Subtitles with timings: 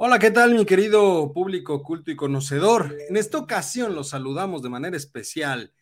[0.00, 2.96] Hola, ¿qué tal mi querido público culto y conocedor?
[3.08, 5.72] En esta ocasión los saludamos de manera especial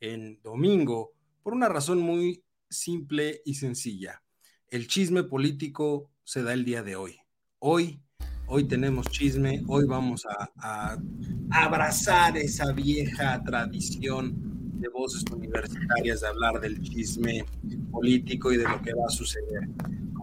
[0.00, 4.22] en domingo por una razón muy simple y sencilla.
[4.68, 7.18] El chisme político se da el día de hoy.
[7.58, 8.00] Hoy,
[8.46, 10.98] hoy tenemos chisme, hoy vamos a, a
[11.50, 17.44] abrazar esa vieja tradición de voces universitarias de hablar del chisme
[17.90, 19.68] político y de lo que va a suceder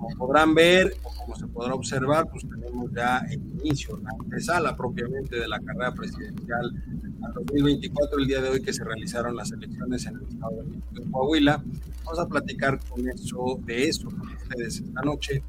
[0.03, 4.75] como podrán ver o como se podrá observar, pues tenemos ya el inicio, la antesala
[4.75, 6.73] propiamente de la carrera presidencial
[7.21, 11.11] al 2024, el día de hoy que se realizaron las elecciones en el estado de
[11.11, 11.63] Coahuila.
[12.03, 15.41] Vamos a platicar con eso, de eso con ustedes esta noche.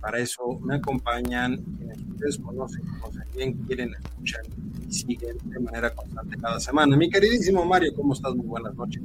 [0.00, 4.40] Para eso me acompañan quienes ustedes conocen, conocen bien, quieren, escuchar
[4.88, 6.96] y siguen de manera constante cada semana.
[6.96, 8.34] Mi queridísimo Mario, ¿cómo estás?
[8.34, 9.02] Muy buenas noches.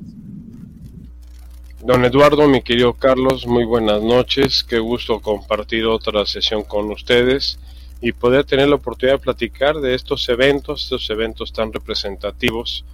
[1.85, 4.63] Don Eduardo, mi querido Carlos, muy buenas noches.
[4.63, 7.59] Qué gusto compartir otra sesión con ustedes
[7.99, 12.85] y poder tener la oportunidad de platicar de estos eventos, estos eventos tan representativos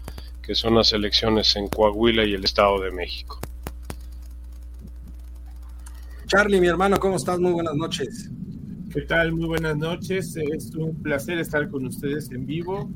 [0.42, 3.40] que son las elecciones en Coahuila y el Estado de México.
[6.26, 7.38] Charlie, mi hermano, ¿cómo estás?
[7.38, 8.32] Muy buenas noches.
[8.92, 9.34] ¿Qué tal?
[9.34, 10.36] Muy buenas noches.
[10.36, 12.90] Es un placer estar con ustedes en vivo.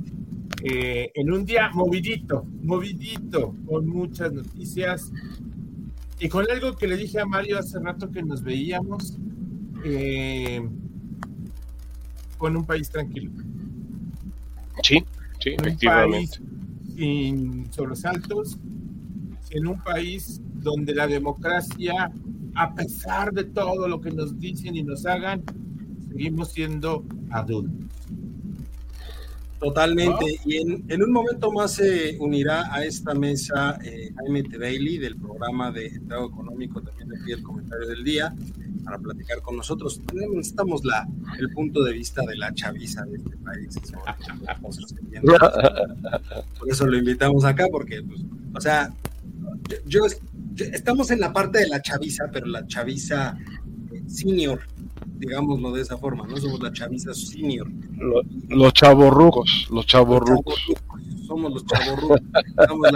[0.64, 5.12] Eh, en un día movidito, movidito, con muchas noticias,
[6.24, 9.18] y con algo que le dije a Mario hace rato que nos veíamos,
[9.84, 10.66] eh,
[12.38, 13.30] con un país tranquilo.
[14.82, 15.04] Sí,
[15.42, 16.40] sí, efectivamente.
[16.96, 18.58] sin sobresaltos,
[19.50, 22.10] en un país donde la democracia,
[22.56, 25.44] a pesar de todo lo que nos dicen y nos hagan,
[26.08, 27.84] seguimos siendo adultos.
[29.60, 30.40] Totalmente.
[30.46, 34.58] Y en, un momento más se unirá a esta mesa eh, Jaime T.
[34.58, 35.33] Bailey del programa
[35.74, 38.34] de Estado Económico, también aquí el comentario del día,
[38.86, 40.00] para platicar con nosotros.
[40.14, 43.76] Necesitamos la, el punto de vista de la chaviza de este país.
[46.58, 48.22] Por eso lo invitamos acá, porque, pues,
[48.56, 48.94] o sea,
[49.86, 50.02] yo,
[50.56, 53.38] estamos en la parte de la chaviza, pero la chaviza
[53.92, 54.62] eh, senior,
[55.18, 56.38] digámoslo de esa forma, ¿no?
[56.38, 57.70] Somos la chaviza senior.
[58.50, 60.56] Los, chavorrucos, los chavorrucos.
[61.34, 62.22] Somos los chavorrucos.
[62.68, 62.90] Somos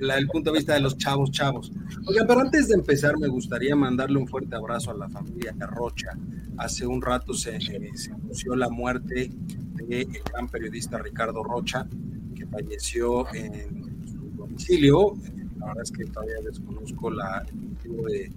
[0.00, 1.70] el punto de vista de los chavos, chavos.
[2.06, 6.16] Oigan, pero antes de empezar, me gustaría mandarle un fuerte abrazo a la familia Rocha.
[6.56, 9.30] Hace un rato se, se anunció la muerte
[9.74, 11.86] del gran periodista Ricardo Rocha,
[12.34, 15.14] que falleció en su domicilio.
[15.58, 18.32] La verdad es que todavía desconozco la, el motivo de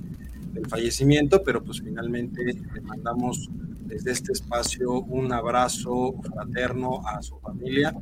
[0.53, 3.49] del fallecimiento, pero pues finalmente le mandamos
[3.91, 7.93] desde este espacio un abrazo fraterno a su familia,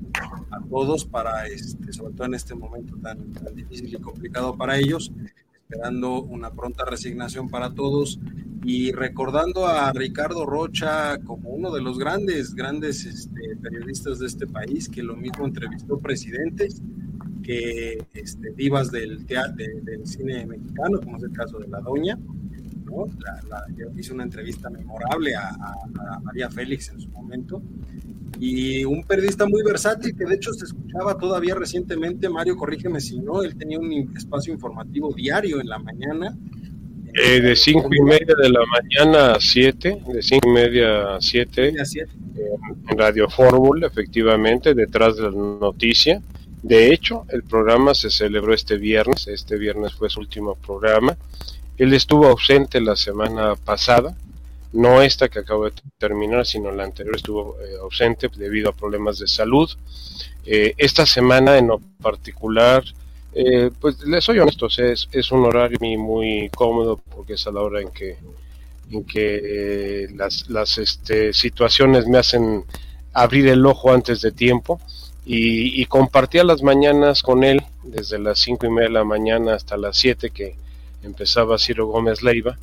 [0.51, 4.77] a todos, para este, sobre todo en este momento tan, tan difícil y complicado para
[4.77, 5.11] ellos,
[5.55, 8.19] esperando una pronta resignación para todos.
[8.63, 14.45] Y recordando a Ricardo Rocha como uno de los grandes, grandes este, periodistas de este
[14.45, 16.83] país, que lo mismo entrevistó presidentes
[17.41, 22.19] que este, divas del, teatro, del cine mexicano, como es el caso de La Doña,
[23.77, 25.51] yo hice una entrevista memorable a,
[26.23, 27.61] María Félix en su momento.
[28.39, 33.19] Y un periodista muy versátil que de hecho se escuchaba todavía recientemente, Mario, corrígeme si
[33.19, 36.37] no, él tenía un espacio informativo diario en la mañana.
[37.13, 41.21] Eh, de cinco y media de la mañana a siete, de cinco y media a
[41.21, 46.21] siete, en Radio Fórmula, efectivamente, detrás de la noticia.
[46.61, 51.17] De hecho, el programa se celebró este viernes, este viernes fue su último programa
[51.79, 54.15] él estuvo ausente la semana pasada,
[54.73, 59.17] no esta que acabo de terminar, sino la anterior estuvo eh, ausente debido a problemas
[59.17, 59.67] de salud.
[60.45, 61.69] Eh, esta semana en
[62.01, 62.83] particular,
[63.33, 67.61] eh, pues les soy honesto, es, es un horario muy, cómodo porque es a la
[67.61, 68.17] hora en que,
[68.91, 72.65] en que las, las este, situaciones me hacen
[73.13, 74.79] abrir el ojo antes de tiempo
[75.25, 79.77] y, compartía las mañanas con él desde las cinco y media de la mañana hasta
[79.77, 80.55] las siete que
[81.03, 82.57] empezaba Ciro Gómez Leiva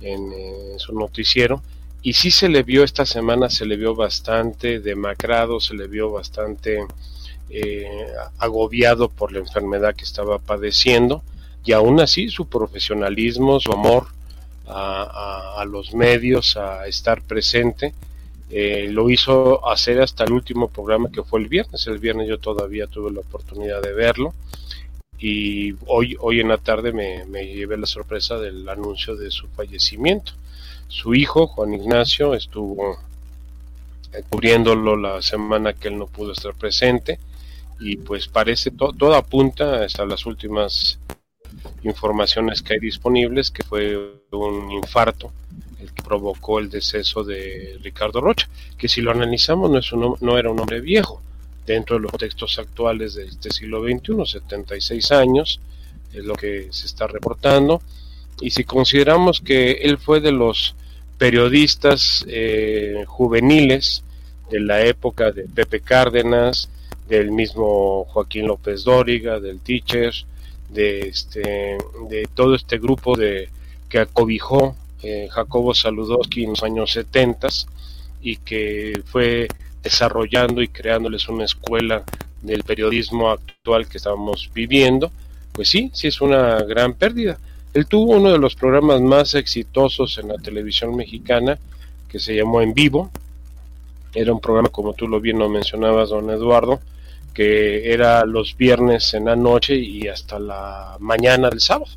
[0.00, 1.62] en, en su noticiero
[2.02, 6.12] y sí se le vio esta semana, se le vio bastante demacrado, se le vio
[6.12, 6.86] bastante
[7.50, 8.06] eh,
[8.38, 11.22] agobiado por la enfermedad que estaba padeciendo
[11.64, 14.06] y aún así su profesionalismo, su amor
[14.68, 17.92] a, los medios, a estar presente,
[18.50, 21.86] eh, lo hizo hacer hasta el último programa que fue el viernes.
[21.88, 24.32] El viernes yo todavía tuve la oportunidad de verlo
[25.18, 29.48] y hoy, hoy en la tarde me, me llevé la sorpresa del anuncio de su
[29.48, 30.32] fallecimiento.
[30.88, 32.98] Su hijo, Juan Ignacio, estuvo
[34.28, 37.18] cubriéndolo la semana que él no pudo estar presente
[37.78, 40.98] y pues parece todo apunta hasta las últimas
[41.82, 43.96] informaciones que hay disponibles que fue
[44.30, 45.32] un infarto
[45.80, 48.48] el que provocó el deceso de Ricardo Rocha,
[48.78, 51.22] que si lo analizamos no, es un, no era un hombre viejo,
[51.66, 55.60] dentro de los textos actuales de este siglo XXI, 76 años,
[56.12, 57.82] es lo que se está reportando,
[58.40, 60.74] y si consideramos que él fue de los
[61.18, 64.04] periodistas eh, juveniles
[64.50, 66.68] de la época de Pepe Cárdenas,
[67.08, 70.12] del mismo Joaquín López Dóriga, del Teacher,
[70.68, 71.78] de este,
[72.08, 73.48] de todo este grupo de
[73.88, 77.48] que acobijó eh, Jacobo Saludowski en los años 70
[78.22, 79.46] y que fue
[79.86, 82.02] desarrollando y creándoles una escuela
[82.42, 85.12] del periodismo actual que estamos viviendo,
[85.52, 87.38] pues sí, sí es una gran pérdida.
[87.72, 91.56] Él tuvo uno de los programas más exitosos en la televisión mexicana
[92.08, 93.12] que se llamó En Vivo.
[94.12, 96.80] Era un programa, como tú lo bien lo mencionabas, don Eduardo,
[97.32, 101.92] que era los viernes en la noche y hasta la mañana del sábado.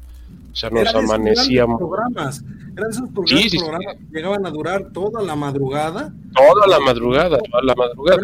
[0.54, 1.78] Sea, nos amanecíamos.
[1.78, 2.44] Programas.
[2.76, 6.14] Eran esos programas, que llegaban a durar toda la madrugada.
[6.36, 8.22] Toda la madrugada, toda la madrugada.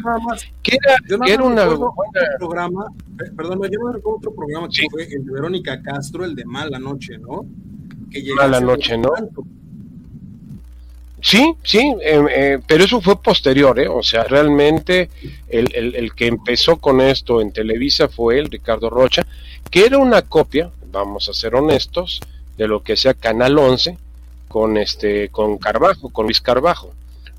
[0.64, 1.92] ¿Qué era, era una buena...
[2.40, 2.86] programa,
[3.22, 6.46] eh, perdón, yo no recuerdo otro programa que fue el de Verónica Castro, el de
[6.46, 7.46] Mala Noche, ¿no?
[8.12, 9.12] Que Mala Noche, ¿no?
[11.26, 13.88] Sí, sí, em, eh, pero eso fue posterior, ¿eh?
[13.88, 15.10] O sea, realmente
[15.50, 19.26] el, el, el, que empezó con esto en Televisa fue el Ricardo Rocha,
[19.72, 20.70] que era una copia,
[21.00, 22.22] vamos a ser honestos,
[22.58, 23.98] de lo que sea Canal 11
[24.48, 26.94] con este con Carbajo, con Luis Carbajo.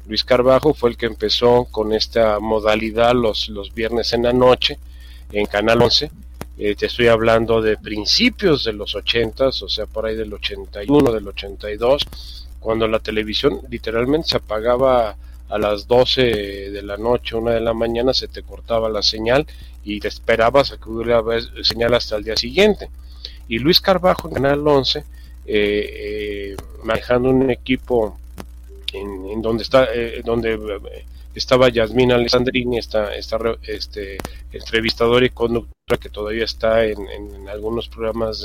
[0.06, 4.78] Luis Carbajo fue el que empezó con esta modalidad los, los viernes en la noche
[5.32, 6.10] en Canal 11.
[6.58, 11.12] Eh, te estoy hablando de principios de los 80, o sea, por ahí del 81,
[11.12, 15.14] del 82 cuando la televisión literalmente se apagaba
[15.48, 16.20] a las 12
[16.72, 19.46] de la noche, una de la mañana, se te cortaba la señal
[19.84, 21.22] y te esperabas a que hubiera
[21.62, 22.90] señal hasta el día siguiente.
[23.48, 25.04] Y Luis Carbajo en Canal 11, eh,
[25.46, 28.18] eh, manejando un equipo
[28.92, 30.58] en, donde está eh, donde
[31.34, 34.18] estaba Yasmina Alessandrini, esta, esta este,
[34.52, 36.98] entrevistadora y conductora que todavía está en,
[37.48, 38.44] algunos programas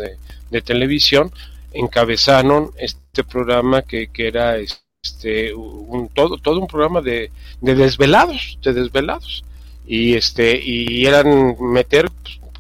[0.50, 1.32] de, televisión,
[1.72, 7.32] encabezaron este programa que, que era este un, todo, todo un programa de,
[7.62, 9.44] de desvelados, de desvelados.
[9.88, 12.10] Y este, y eran meter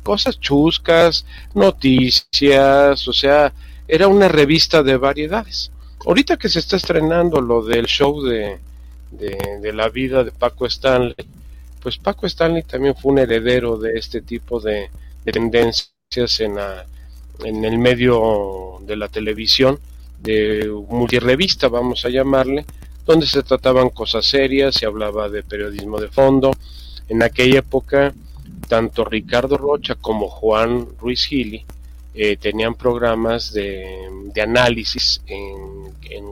[0.03, 3.53] cosas chuscas, noticias, o sea,
[3.88, 5.71] era una revista de variedades.
[6.06, 8.59] Ahorita que se está estrenando lo del show de,
[9.12, 11.15] de, la vida de Paco Stanley,
[11.81, 14.89] pues Paco Stanley también fue un heredero de este tipo de,
[15.24, 16.86] de tendencias en la,
[17.43, 19.79] en el medio de la televisión,
[20.20, 22.65] de multirevista, vamos a llamarle,
[23.05, 26.51] donde se trataban cosas serias, se hablaba de periodismo de fondo.
[27.08, 28.13] En aquella época,
[28.68, 31.65] tanto Ricardo Rocha como Juan Ruiz Gili
[32.13, 33.88] eh, tenían programas de,
[34.34, 35.62] de análisis en,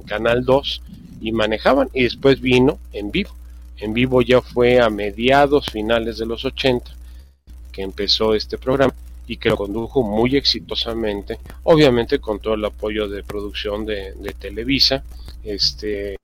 [0.05, 0.81] Canal 2
[1.21, 3.29] y manejaban, y después vino en vivo.
[3.77, 6.91] En vivo ya fue a mediados, finales de los 80,
[7.71, 8.93] que empezó este programa
[9.27, 15.03] y que lo condujo muy exitosamente, obviamente con todo el apoyo de producción de, Televisa,
[15.43, 16.17] este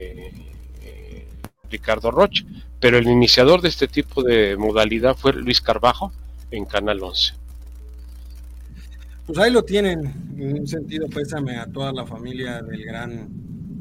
[1.75, 2.43] Ricardo Rocha,
[2.79, 6.11] pero el iniciador de este tipo de modalidad fue Luis Carbajo
[6.51, 7.33] en Canal 11.
[9.27, 9.99] Pues ahí lo tienen,
[10.37, 13.27] en un sentido pésame a toda la familia del gran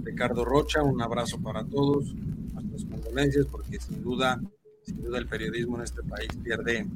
[0.03, 4.41] Ricardo Rocha, un abrazo para todos, nuestras condolencias, porque sin duda
[4.85, 6.87] sin duda el periodismo en este país pierde,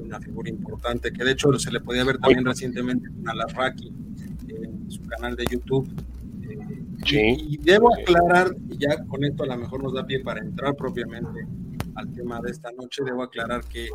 [0.00, 3.92] una figura importante, que de hecho se le podía ver también recientemente a Alarraqui
[4.48, 5.88] en su canal de YouTube.
[7.04, 10.74] Y, debo aclarar, y ya con esto a lo mejor nos da pie para entrar
[10.74, 11.46] propiamente
[11.94, 13.88] al tema de esta noche, debo aclarar que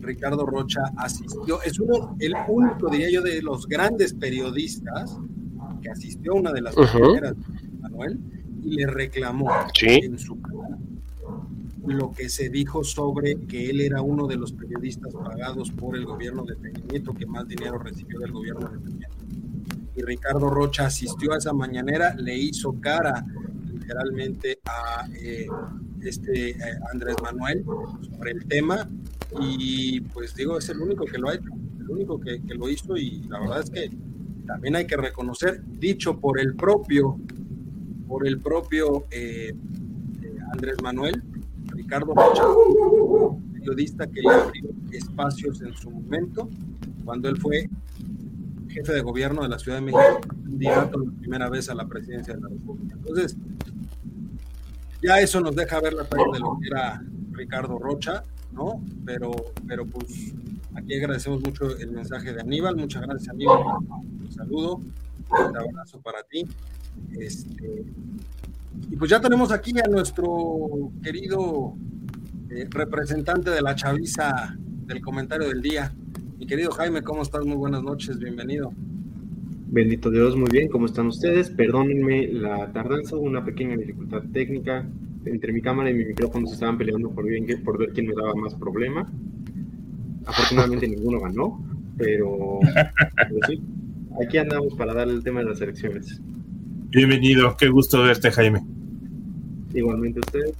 [0.00, 5.18] Ricardo Rocha asistió, es uno, el único, diría yo, de los grandes periodistas
[5.82, 7.34] que asistió a una de las primeras,
[7.80, 8.18] Manuel,
[8.62, 9.50] y le reclamó
[9.82, 10.78] en su canal
[11.86, 16.04] lo que se dijo sobre que él era uno de los periodistas pagados por el
[16.04, 19.08] gobierno de Peña Nieto que más dinero recibió del gobierno de Peña.
[19.96, 23.24] Y Ricardo Rocha asistió a esa mañanera, le hizo cara
[23.72, 25.46] literalmente a eh,
[26.02, 26.56] este eh,
[26.92, 27.64] Andrés Manuel
[28.02, 28.88] sobre el tema
[29.40, 31.50] y pues digo, es el único que lo ha hecho,
[31.80, 33.90] el único que, lo hizo y la verdad es que
[34.46, 37.18] también hay que reconocer, dicho por el propio,
[38.06, 39.54] por el propio eh,
[40.52, 41.22] Andrés Manuel,
[41.66, 42.44] Ricardo Rocha,
[43.54, 46.48] periodista que le abrió espacios en su momento,
[47.04, 47.68] cuando él fue
[48.76, 52.34] jefe de gobierno de la Ciudad de México, candidato la primera vez a la presidencia
[52.34, 52.94] de la República.
[52.94, 53.36] Entonces,
[55.02, 57.02] ya eso nos deja ver la talla de lo que era
[57.32, 58.82] Ricardo Rocha, ¿no?
[59.06, 59.30] Pero,
[59.66, 60.34] pero pues
[60.74, 62.76] aquí agradecemos mucho el mensaje de Aníbal.
[62.76, 63.60] Muchas gracias, Aníbal.
[63.88, 66.46] Un saludo, un abrazo para ti.
[67.18, 67.84] Este,
[68.90, 71.74] y pues ya tenemos aquí a nuestro querido
[72.50, 75.94] eh, representante de la chaviza del comentario del día.
[76.38, 77.46] Mi querido Jaime, ¿cómo estás?
[77.46, 78.70] Muy buenas noches, bienvenido.
[79.68, 81.48] Bendito Dios, muy bien, ¿cómo están ustedes?
[81.48, 84.86] Perdónenme la tardanza, una pequeña dificultad técnica.
[85.24, 88.14] Entre mi cámara y mi micrófono se estaban peleando por, bien, por ver quién me
[88.14, 89.10] daba más problema.
[90.26, 91.64] Afortunadamente ninguno ganó,
[91.96, 92.60] pero,
[93.16, 93.62] pero sí,
[94.22, 96.20] aquí andamos para dar el tema de las elecciones.
[96.90, 98.60] Bienvenido, qué gusto verte, Jaime.
[99.72, 100.54] Igualmente usted.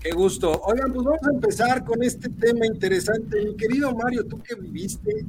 [0.00, 0.62] Qué gusto.
[0.64, 3.44] Oigan, pues vamos a empezar con este tema interesante.
[3.44, 5.26] Mi querido Mario, tú que viviste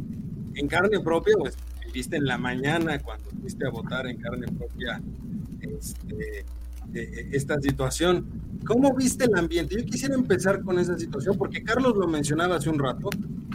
[0.56, 5.02] en carne propia, pues viviste en la mañana cuando fuiste a votar en carne propia
[5.60, 6.46] este,
[7.36, 8.26] esta situación.
[8.66, 9.76] ¿Cómo viste el ambiente?
[9.78, 13.10] Yo quisiera empezar con esa situación porque Carlos lo mencionaba hace un rato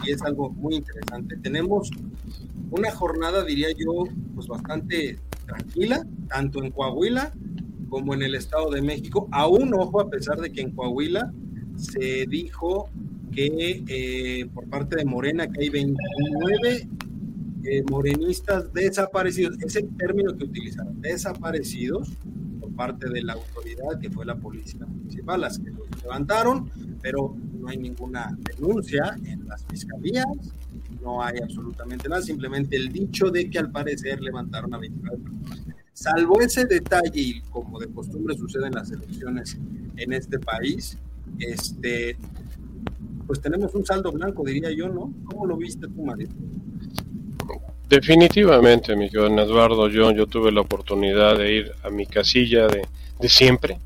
[0.05, 1.35] y es algo muy interesante.
[1.37, 1.89] Tenemos
[2.69, 4.03] una jornada, diría yo,
[4.35, 7.33] pues bastante tranquila, tanto en Coahuila
[7.89, 9.27] como en el Estado de México.
[9.31, 11.31] Aún, ojo, a pesar de que en Coahuila
[11.75, 12.89] se dijo
[13.31, 16.89] que eh, por parte de Morena que hay 29
[17.63, 22.09] eh, morenistas desaparecidos, ese término que utilizaron, desaparecidos
[22.59, 27.35] por parte de la autoridad que fue la policía municipal, las que los levantaron, pero
[27.59, 30.25] no hay ninguna denuncia en las fiscalías,
[31.01, 35.66] no hay absolutamente nada, simplemente el dicho de que al parecer levantaron a 29 personas.
[35.97, 39.57] Salvo ese detalle, y como de costumbre sucede en las elecciones
[39.95, 40.95] en este país,
[41.39, 42.15] este,
[43.25, 45.11] pues tenemos un saldo blanco, diría yo, ¿no?
[45.25, 46.27] ¿Cómo lo viste tú, Mario?
[47.89, 52.85] Definitivamente, mi querido Eduardo, yo, yo tuve la oportunidad de ir a mi casilla de,
[53.19, 53.79] de siempre,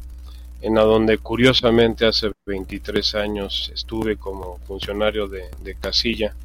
[0.59, 6.35] en la donde curiosamente hace 23 años estuve como funcionario de, de casilla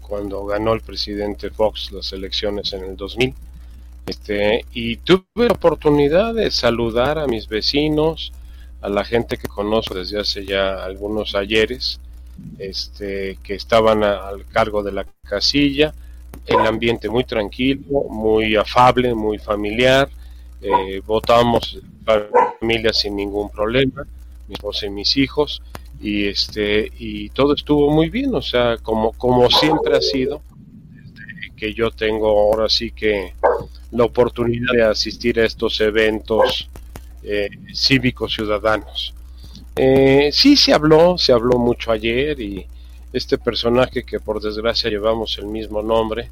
[0.00, 3.34] cuando ganó el presidente Fox las elecciones en el 2000.
[4.10, 8.32] Este, y tuve la oportunidad de saludar a mis vecinos,
[8.80, 12.00] a la gente que conozco desde hace ya algunos ayeres,
[12.58, 15.94] este, que estaban al cargo de la casilla,
[16.44, 20.08] el ambiente muy tranquilo, muy afable, muy familiar,
[20.60, 21.78] eh, votamos
[22.58, 24.04] familia sin ningún problema,
[24.48, 25.62] mi esposa y mis hijos,
[26.00, 30.40] y este y todo estuvo muy bien o sea como como siempre ha sido
[31.04, 33.34] este, que yo tengo ahora sí que
[33.92, 36.68] la oportunidad de asistir a estos eventos
[37.22, 39.14] eh, cívicos ciudadanos.
[39.76, 42.66] Eh, sí se habló se habló mucho ayer y
[43.12, 46.28] este personaje que por desgracia llevamos el mismo nombre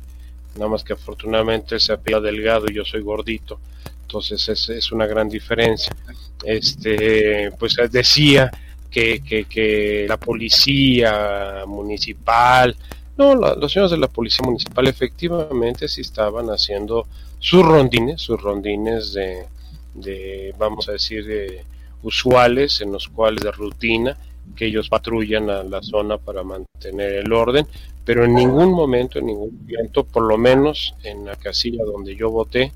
[0.56, 3.60] nada más que afortunadamente se apela delgado y yo soy gordito
[4.08, 5.94] entonces es, es una gran diferencia.
[6.42, 8.50] Este pues decía
[8.90, 12.74] que, que, que la policía municipal,
[13.18, 17.06] no, los señores de la policía municipal efectivamente sí estaban haciendo
[17.38, 19.46] sus rondines, sus rondines de,
[19.94, 21.64] de vamos a decir, de,
[22.02, 24.16] usuales, en los cuales de rutina,
[24.56, 27.66] que ellos patrullan a la zona para mantener el orden,
[28.04, 32.30] pero en ningún momento, en ningún momento, por lo menos en la casilla donde yo
[32.30, 32.72] voté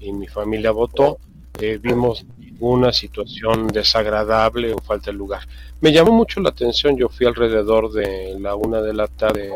[0.00, 1.18] y mi familia votó,
[1.60, 2.24] eh, vimos
[2.60, 5.42] una situación desagradable o falta de lugar.
[5.80, 9.50] Me llamó mucho la atención, yo fui alrededor de la una de la tarde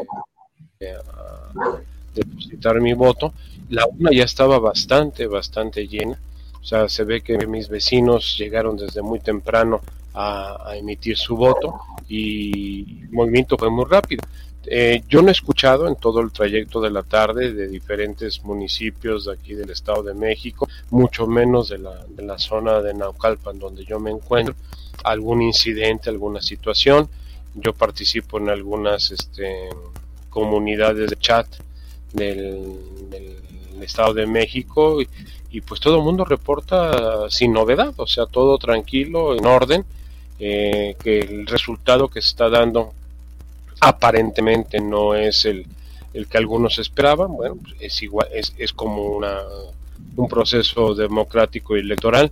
[2.15, 3.35] depositar mi voto,
[3.69, 6.19] la una ya estaba bastante, bastante llena,
[6.61, 9.81] o sea, se ve que mis vecinos llegaron desde muy temprano
[10.15, 14.23] a, a emitir su voto y el movimiento fue muy rápido.
[14.67, 19.25] Eh, yo no he escuchado en todo el trayecto de la tarde de diferentes municipios
[19.27, 23.59] de aquí del Estado de México, mucho menos de la, de la zona de Naucalpan
[23.59, 24.55] donde yo me encuentro,
[25.05, 27.09] algún incidente, alguna situación.
[27.55, 29.71] Yo participo en algunas este,
[30.31, 31.47] comunidades de chat
[32.13, 32.77] del,
[33.83, 34.99] Estado de México
[35.51, 39.85] y, pues todo el mundo reporta sin novedad, o sea, todo tranquilo, en orden
[40.39, 42.93] eh, que el resultado que se está dando
[43.81, 45.67] aparentemente no es el,
[46.13, 49.39] el que algunos esperaban, bueno, es igual, es, es como una,
[50.17, 52.31] un proceso democrático y electoral,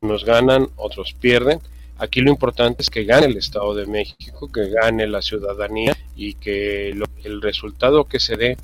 [0.00, 1.60] unos ganan, otros pierden.
[1.98, 6.34] Aquí lo importante es que gane el Estado de México, que gane la ciudadanía y
[6.34, 6.90] que
[7.22, 8.58] el resultado que se dé,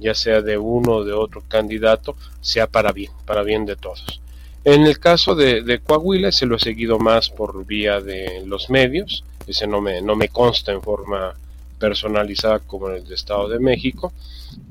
[0.00, 4.20] ya sea de uno o de otro candidato, sea para bien, para bien de todos.
[4.64, 8.68] En el caso de, de Coahuila se lo he seguido más por vía de los
[8.68, 11.32] medios, ese no me, no me consta en forma
[11.78, 14.12] personalizada como en el de Estado de México,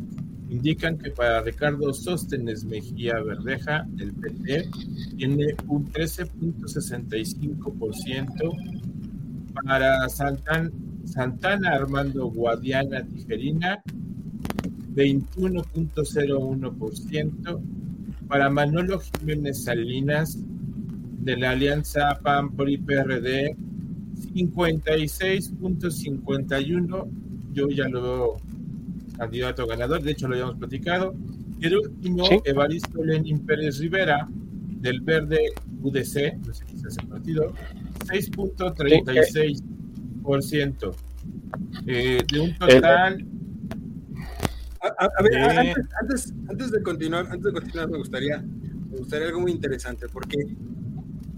[0.49, 4.71] indican que para Ricardo Sóstenes Mejía Verdeja, del PT,
[5.16, 8.56] tiene un 13.65%,
[9.64, 10.09] para
[11.04, 13.82] Santana Armando Guadiana Tijerina,
[14.94, 17.61] 21.01%,
[18.28, 20.38] para Manolo Jiménez Salinas,
[21.23, 23.54] de la alianza PAN PRI PRD
[24.35, 27.09] 56.51
[27.52, 28.37] yo ya lo veo
[29.16, 31.14] candidato ganador de hecho lo habíamos platicado.
[31.61, 34.26] Y el último Evaristo Lenin Pérez Rivera
[34.80, 37.53] del Verde UDC no sé qué es ese partido
[38.07, 39.62] 6.36%
[41.87, 43.26] eh, de un total
[44.82, 45.37] a, ver,
[46.00, 50.38] antes, antes, de continuar, antes de continuar me gustaría, me gustaría algo muy interesante, porque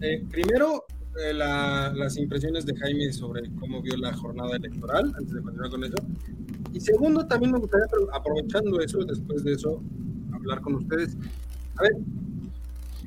[0.01, 0.87] eh, primero,
[1.23, 5.85] eh, las impresiones de Jaime sobre cómo vio la jornada electoral, antes de continuar con
[5.85, 5.97] eso.
[6.73, 9.83] Y segundo, también me gustaría, aprovechando eso, después de eso,
[10.33, 11.17] hablar con ustedes.
[11.77, 11.93] A ver,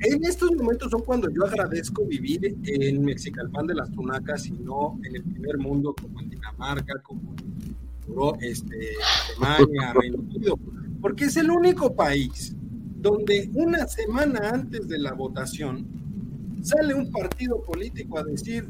[0.00, 4.98] en estos momentos son cuando yo agradezco vivir en Mexicalpan de las Tunacas y no
[5.04, 8.92] en el primer mundo como en Dinamarca, como en este,
[9.26, 10.58] Alemania, Reino Unido,
[11.00, 12.54] porque es el único país
[13.00, 15.86] donde una semana antes de la votación
[16.62, 18.68] sale un partido político a decir,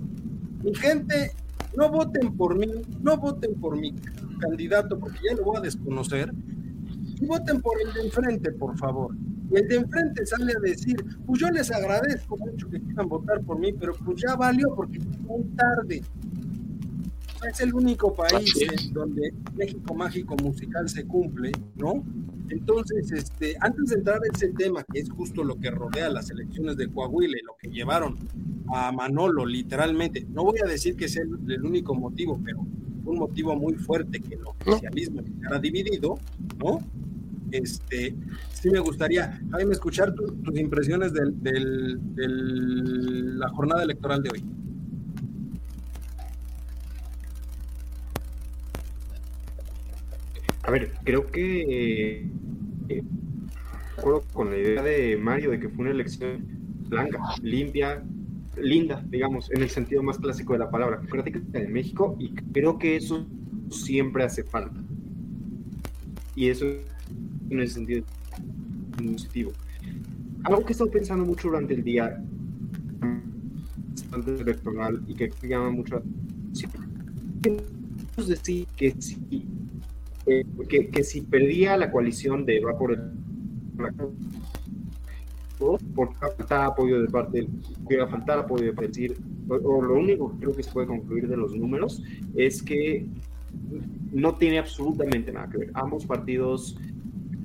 [0.63, 1.33] mi gente,
[1.77, 2.69] no voten por mí,
[3.01, 3.95] no voten por mi
[4.41, 6.33] candidato porque ya lo voy a desconocer,
[7.27, 9.15] voten por el de enfrente, por favor.
[9.51, 13.41] Y el de enfrente sale a decir, pues yo les agradezco mucho que quieran votar
[13.43, 16.03] por mí, pero pues ya valió porque es muy tarde.
[17.49, 18.53] Es el único país
[18.93, 22.05] donde México Mágico Musical se cumple, ¿no?
[22.51, 26.31] Entonces, este, antes de entrar en ese tema, que es justo lo que rodea las
[26.31, 28.17] elecciones de Coahuila y lo que llevaron
[28.73, 32.61] a Manolo, literalmente, no voy a decir que sea el, único motivo, pero
[33.05, 36.19] un motivo muy fuerte que el oficialismo ha dividido,
[36.59, 36.81] ¿no?
[37.51, 38.15] Este,
[38.53, 41.63] sí me gustaría, Jaime, escuchar tus impresiones de
[43.37, 44.45] la jornada electoral de hoy.
[50.63, 52.27] A ver, creo que
[52.89, 53.03] eh,
[54.35, 56.47] con la idea de Mario de que fue una elección
[56.89, 58.03] blanca, limpia,
[58.57, 62.79] linda, digamos, en el sentido más clásico de la palabra, democrática de México, y creo
[62.79, 63.27] que eso
[63.71, 64.79] siempre hace falta.
[66.35, 66.67] Y eso
[67.51, 68.05] en ese sentido
[68.97, 69.53] positivo.
[70.45, 72.23] Algo que he estado pensando mucho durante el día
[74.13, 76.73] antes electoral y que llama mucho la atención,
[78.27, 79.17] decir que si
[80.69, 83.01] que, que, si perdía la coalición de va por el
[85.95, 89.17] por faltar apoyo de parte del, faltar apoyo de decir
[89.49, 92.03] o, lo único que creo que se puede concluir de los números
[92.35, 93.07] es que
[94.13, 96.77] no tiene absolutamente nada que ver ambos partidos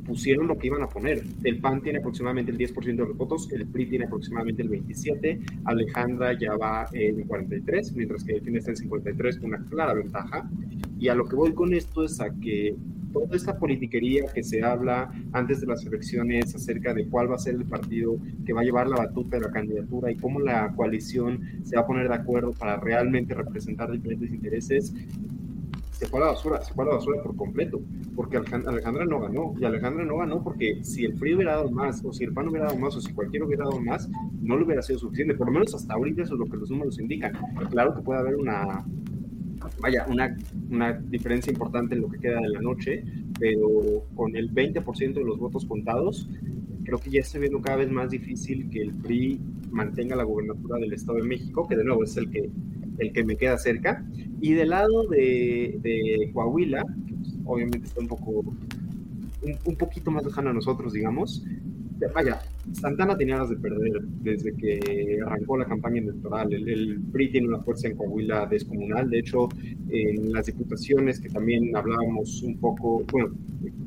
[0.05, 1.23] pusieron lo que iban a poner.
[1.43, 5.61] El PAN tiene aproximadamente el 10% de los votos, el PRI tiene aproximadamente el 27%,
[5.65, 10.49] Alejandra ya va en 43%, mientras que el está en 53%, una clara ventaja.
[10.99, 12.75] Y a lo que voy con esto es a que
[13.13, 17.39] toda esta politiquería que se habla antes de las elecciones acerca de cuál va a
[17.39, 20.73] ser el partido que va a llevar la batuta de la candidatura y cómo la
[20.75, 24.93] coalición se va a poner de acuerdo para realmente representar diferentes intereses,
[25.93, 27.81] se fue a la basura, se fue a la basura por completo,
[28.15, 32.03] porque Alejandra no ganó, y Alejandra no ganó porque si el PRI hubiera dado más,
[32.03, 34.09] o si el PAN hubiera dado más, o si cualquiera hubiera dado más,
[34.41, 36.69] no le hubiera sido suficiente, por lo menos hasta ahorita eso es lo que los
[36.69, 37.33] números indican.
[37.69, 38.83] Claro que puede haber una,
[39.79, 40.35] vaya, una,
[40.69, 43.03] una diferencia importante en lo que queda de la noche,
[43.39, 46.27] pero con el 20% de los votos contados,
[46.83, 49.39] creo que ya está viendo cada vez más difícil que el PRI
[49.71, 52.49] mantenga la gobernatura del Estado de México, que de nuevo es el que,
[52.99, 54.05] el que me queda cerca.
[54.41, 60.11] Y del lado de, de Coahuila, que pues, obviamente está un poco, un, un, poquito
[60.11, 61.43] más lejano a nosotros, digamos,
[62.13, 62.39] vaya,
[62.71, 66.53] Santana tenía ganas de perder desde que arrancó la campaña electoral.
[66.53, 69.09] El, PRI tiene una fuerza en Coahuila descomunal.
[69.09, 69.49] De hecho,
[69.89, 73.33] en las diputaciones que también hablábamos un poco, bueno,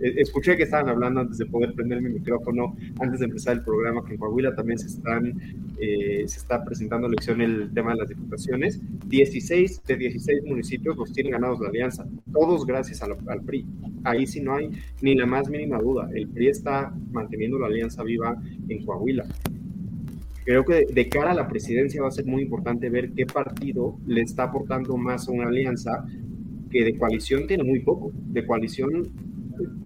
[0.01, 3.63] e, escuché que estaban hablando antes de poder prender mi micrófono, antes de empezar el
[3.63, 5.41] programa, que en Coahuila también se están,
[5.81, 8.81] eh, se está presentando elección el tema de las diputaciones.
[9.09, 13.65] 16 de 16 municipios los tienen ganados la alianza, todos gracias al PRI.
[14.07, 14.71] Ahí sí no hay
[15.03, 16.09] ni la más mínima duda.
[16.15, 18.37] El PRI está manteniendo la alianza viva
[18.69, 19.27] en Coahuila.
[20.45, 23.99] Creo que de cara a la presidencia va a ser muy importante ver qué partido
[24.07, 26.05] le está aportando más a una alianza
[26.71, 28.13] que de coalición tiene muy poco.
[28.15, 29.09] De coalición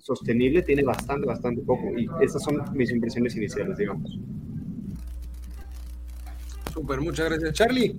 [0.01, 1.99] sostenible tiene bastante, bastante poco.
[1.99, 4.19] Y esas son mis impresiones iniciales, digamos.
[6.75, 7.53] Súper, muchas gracias.
[7.55, 7.97] Charlie,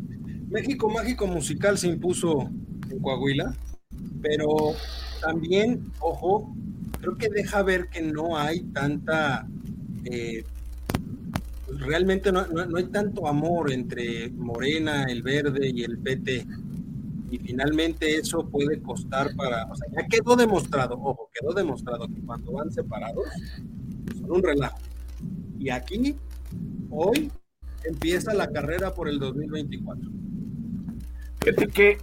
[0.49, 2.49] México Mágico Musical se impuso
[2.89, 3.55] en Coahuila,
[4.21, 4.47] pero
[5.21, 6.53] también, ojo,
[6.99, 9.47] creo que deja ver que no hay tanta
[10.05, 10.43] eh,
[11.77, 16.45] realmente no, hay tanto amor entre Morena, el Verde y el PT.
[17.31, 22.21] Y finalmente eso puede costar para, o sea, ya quedó demostrado, ojo, quedó demostrado que
[22.25, 23.25] cuando van separados
[24.19, 24.77] son un relajo.
[25.57, 26.17] Y aquí,
[26.89, 27.31] hoy,
[27.85, 30.09] empieza la carrera por el 2024.
[31.39, 31.97] Fíjate que,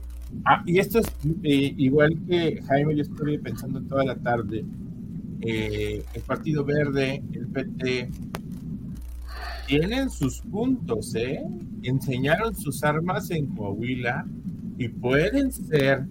[0.44, 1.06] ah, y esto es
[1.42, 4.64] eh, igual que Jaime, yo estoy pensando toda la tarde,
[5.40, 8.08] eh, el Partido Verde, el PT,
[9.66, 11.42] tienen sus puntos, ¿eh?
[11.82, 14.26] Enseñaron sus armas en Coahuila
[14.78, 16.06] y pueden ser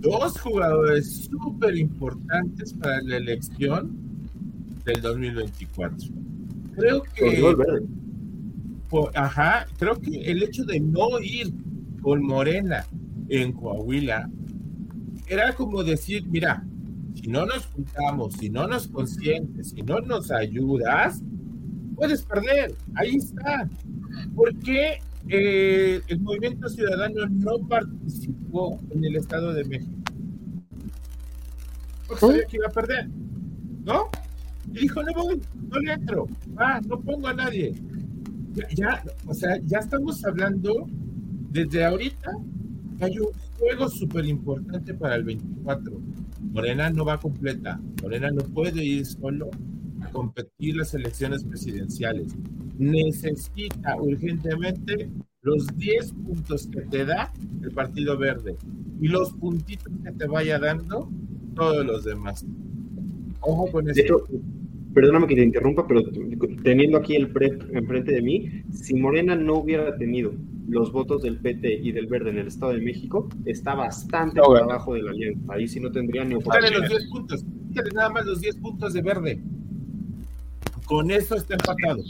[0.00, 3.96] dos jugadores súper importantes para la elección
[4.84, 6.08] del 2024.
[6.76, 7.54] Creo que...
[9.14, 11.52] ajá, creo que el hecho de no ir
[12.02, 12.84] con Morena
[13.28, 14.28] en Coahuila
[15.26, 16.64] era como decir, mira,
[17.14, 21.22] si no nos juntamos, si no nos consientes, si no nos ayudas,
[21.94, 22.74] puedes perder.
[22.94, 23.68] Ahí está.
[24.34, 29.92] ¿Por qué eh, el Movimiento Ciudadano no participó en el Estado de México?
[32.06, 33.08] Porque sabía que iba a perder.
[33.84, 34.08] ¿No?
[34.72, 36.26] Y dijo, no voy, no le entro.
[36.56, 37.74] Ah, no pongo a nadie.
[38.74, 40.86] Ya, o sea, ya estamos hablando
[41.50, 42.32] desde ahorita
[43.04, 45.92] hay un juego súper importante para el 24.
[46.52, 47.80] Morena no va completa.
[48.02, 49.50] Morena no puede ir solo
[50.12, 52.34] competir las elecciones presidenciales.
[52.78, 55.10] Necesita urgentemente
[55.42, 58.56] los 10 puntos que te da el Partido Verde
[59.00, 61.08] y los puntitos que te vaya dando
[61.54, 62.44] todos los demás.
[63.40, 64.24] Ojo con eso.
[64.94, 66.02] Perdóname que te interrumpa, pero
[66.62, 70.32] teniendo aquí el PREP enfrente de mí, si Morena no hubiera tenido
[70.68, 74.58] los votos del PT y del Verde en el Estado de México, está bastante por
[74.58, 75.52] abajo de la alianza.
[75.52, 76.80] Ahí sí no tendría ni oportunidad.
[76.80, 77.44] los 10 puntos,
[77.94, 79.40] nada más los 10 puntos de Verde.
[80.86, 82.02] Con eso está empatado.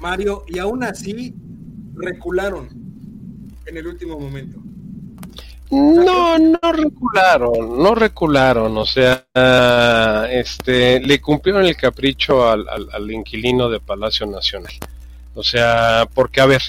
[0.00, 1.34] Mario, y aún así
[1.94, 2.68] recularon
[3.66, 4.61] en el último momento.
[5.72, 9.24] No, no recularon, no recularon, o sea,
[10.30, 14.74] este, le cumplieron el capricho al, al, inquilino de Palacio Nacional.
[15.34, 16.60] O sea, porque a ver,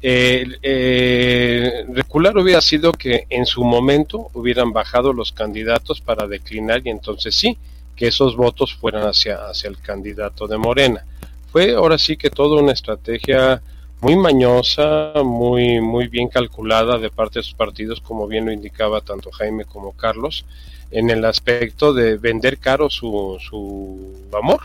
[0.00, 6.80] eh, eh, recular hubiera sido que en su momento hubieran bajado los candidatos para declinar
[6.84, 7.58] y entonces sí,
[7.96, 11.04] que esos votos fueran hacia, hacia el candidato de Morena.
[11.50, 13.60] Fue ahora sí que toda una estrategia
[14.04, 19.00] muy mañosa, muy, muy bien calculada de parte de sus partidos, como bien lo indicaba
[19.00, 20.44] tanto Jaime como Carlos,
[20.90, 24.60] en el aspecto de vender caro su, su amor.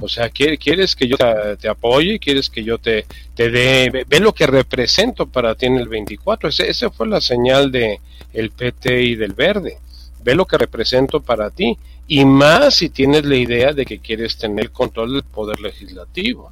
[0.00, 1.16] O sea, quieres que yo
[1.60, 5.76] te, apoye, quieres que yo te, te dé, ve, lo que represento para ti en
[5.76, 6.48] el 24.
[6.48, 8.00] Ese, esa fue la señal de
[8.32, 9.76] el PT y del Verde.
[10.24, 11.76] Ve lo que represento para ti
[12.08, 16.50] y más si tienes la idea de que quieres tener control del poder legislativo.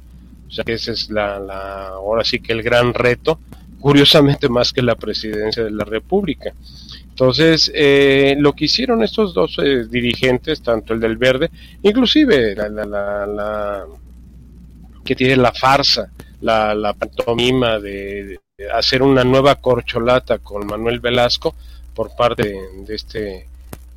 [0.51, 3.39] O sea que ese es la, la, ahora sí que el gran reto,
[3.79, 6.53] curiosamente más que la presidencia de la República.
[7.07, 11.49] Entonces, eh, lo que hicieron estos dos eh, dirigentes, tanto el del verde,
[11.81, 12.85] inclusive la, la,
[13.25, 13.85] la,
[15.05, 16.11] que tiene la farsa,
[16.41, 21.55] la, pantomima de, de, hacer una nueva corcholata con Manuel Velasco,
[21.93, 23.47] por parte de, este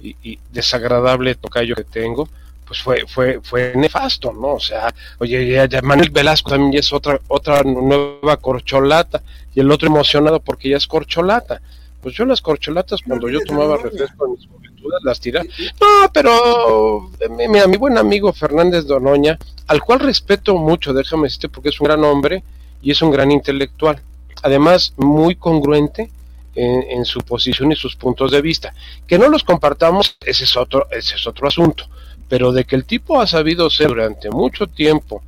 [0.02, 2.28] y, desagradable tocayo que tengo,
[2.66, 4.54] pues fue fue fue nefasto, ¿no?
[4.54, 9.22] O sea, oye, ya, Manuel Velasco también ya es otra otra nueva corcholata
[9.54, 11.60] y el otro emocionado porque ya es corcholata.
[12.02, 15.46] Pues yo las corcholatas cuando yo tomaba refresco en mis juventudes las tiraba.
[15.80, 21.70] No, pero mi, mi, buen amigo Fernández Donoña, al cual respeto mucho, déjame decirte, porque
[21.70, 22.44] es un gran hombre
[22.82, 24.02] y es un gran intelectual.
[24.42, 26.10] Además, muy congruente
[26.54, 28.74] en, su posición y sus puntos de vista.
[29.06, 31.86] Que no los compartamos, ese es otro, ese es otro asunto.
[32.34, 35.22] Pero de que el tipo ha sabido ser durante mucho tiempo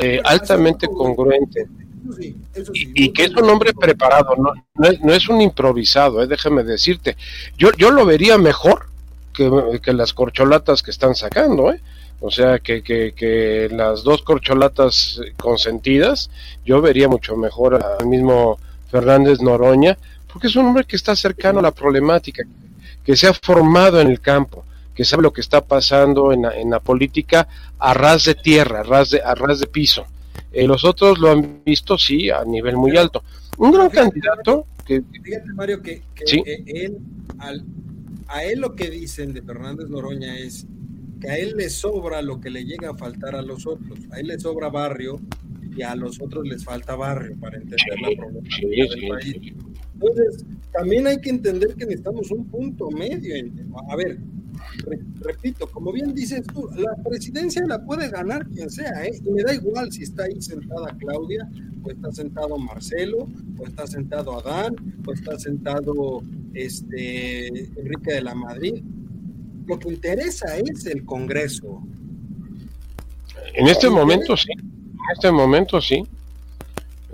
[0.00, 1.66] eh, altamente congruente
[2.72, 7.14] y, que es un hombre preparado, no, no, es, un improvisado, eh, déjame decirte.
[7.58, 8.86] Yo, yo lo vería mejor
[9.34, 9.50] que,
[9.82, 11.82] que las corcholatas que están sacando, ¿eh?
[12.20, 16.30] O sea, que, que, que, las dos corcholatas consentidas,
[16.64, 18.58] yo vería mucho mejor al mismo
[18.90, 19.98] Fernández Noroña,
[20.32, 22.44] porque es un hombre que está cercano a la problemática,
[23.04, 24.64] que se ha formado en el campo,
[24.96, 27.46] que sabe lo que está pasando en la, en la política
[27.78, 30.06] a ras de tierra, a ras de, a ras de piso.
[30.52, 33.22] Eh, los otros lo han visto, sí, a nivel muy alto.
[33.58, 35.02] Un gran candidato que...
[35.22, 36.96] Fíjate, Mario, que, él,
[38.28, 40.66] a él lo que dicen de Fernández Noroña es
[41.20, 43.98] que a él le sobra lo que le llega a faltar a los otros.
[44.12, 45.20] A él le sobra barrio
[45.76, 49.54] y a los otros les falta barrio para entender la problemática del país.
[50.00, 53.34] Entonces, también hay que entender que necesitamos un punto medio.
[53.88, 54.18] A ver,
[55.20, 59.18] repito, como bien dices tú, la presidencia la puede ganar quien sea, ¿eh?
[59.24, 61.48] y me da igual si está ahí sentada Claudia,
[61.82, 63.28] o está sentado Marcelo,
[63.58, 66.22] o está sentado Adán, o está sentado
[66.54, 68.82] este Enrique de la Madrid.
[69.66, 71.82] Lo que interesa es el Congreso.
[73.54, 76.02] En este momento sí, en este momento sí.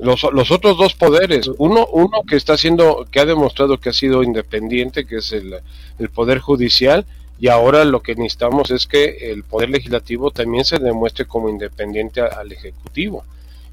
[0.02, 3.92] Los, los, otros dos poderes, uno, uno que está haciendo, que ha demostrado que ha
[3.92, 5.54] sido independiente, que es el,
[5.98, 7.06] el poder judicial,
[7.38, 12.20] y ahora lo que necesitamos es que el poder legislativo también se demuestre como independiente
[12.20, 13.24] al ejecutivo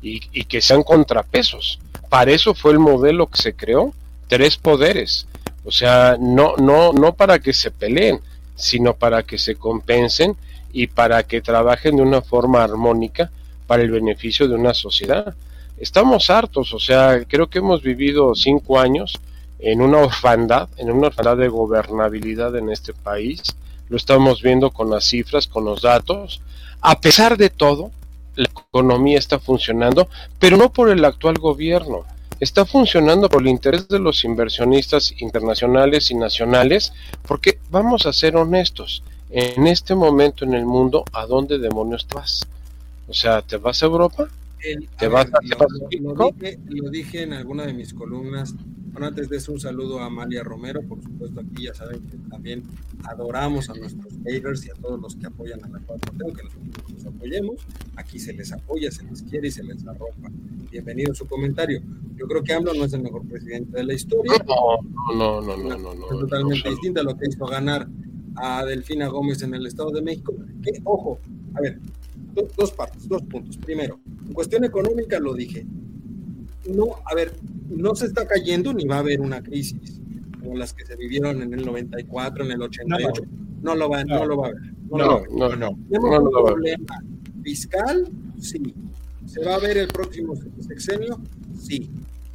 [0.02, 1.80] y, y que sean contrapesos.
[2.10, 3.94] Para eso fue el modelo que se creó,
[4.28, 5.28] tres poderes,
[5.66, 8.20] o sea, no, no, no para que se peleen,
[8.56, 10.36] sino para que se compensen
[10.72, 13.32] y para que trabajen de una forma armónica
[13.68, 15.36] para el beneficio de una sociedad.
[15.80, 19.20] Estamos hartos, o sea, creo que hemos vivido cinco años
[19.60, 23.42] en una orfandad, en una orfandad de gobernabilidad en este país.
[23.88, 26.42] Lo estamos viendo con las cifras, con los datos.
[26.82, 27.92] A pesar de todo,
[28.36, 32.06] la economía está funcionando, pero no por el actual gobierno
[32.40, 36.94] está funcionando por el interés de los inversionistas internacionales y nacionales,
[37.28, 42.16] porque vamos a ser honestos, en este momento en el mundo, ¿a dónde demonios te
[42.16, 42.48] vas?
[43.08, 44.28] O sea, ¿te vas a Europa?
[44.98, 45.40] ¿Te vas, a,
[46.02, 46.14] lo,
[46.68, 48.54] lo, dije, en alguna de mis columnas.
[48.92, 50.82] Bueno, antes de eso, un saludo a Amalia Romero.
[50.82, 52.64] Por supuesto, aquí ya saben que también
[53.04, 56.94] adoramos a nuestros haters y a todos los que apoyan a la 4 que nosotros
[56.94, 57.56] nos apoyemos.
[57.96, 60.30] Aquí se les apoya, se les quiere y se les arropa.
[60.72, 61.82] Bienvenido a su comentario.
[62.18, 64.34] Yo creo que AMLO no es el mejor presidente de la historia.
[64.46, 65.96] No, no, no, no, no.
[65.96, 67.88] no, es totalmente distinta a lo que hizo ganar
[68.36, 70.34] a Delfina Gómez en el Estado de México.
[70.62, 71.20] Que, ojo,
[71.56, 71.80] a ver,
[72.58, 73.58] dos partes, dos puntos.
[73.58, 75.66] Primero, en cuestión económica lo dije.
[76.70, 77.34] No, a ver,
[77.70, 80.00] no se está cayendo ni va a haber una crisis
[80.40, 83.24] como las que se vivieron en el 94, en el 88.
[83.62, 84.26] No, lo, va, no.
[84.26, 84.62] lo va a haber.
[84.90, 85.80] No, no, no, no.
[85.90, 87.04] Tenemos un problema
[87.44, 88.74] fiscal, sí.
[89.26, 91.20] ¿Se va a ver el próximo sexenio?
[91.60, 91.90] Sí.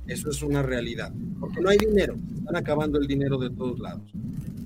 [0.07, 1.13] Eso es una realidad.
[1.41, 2.15] Porque no hay dinero.
[2.37, 4.13] Están acabando el dinero de todos lados.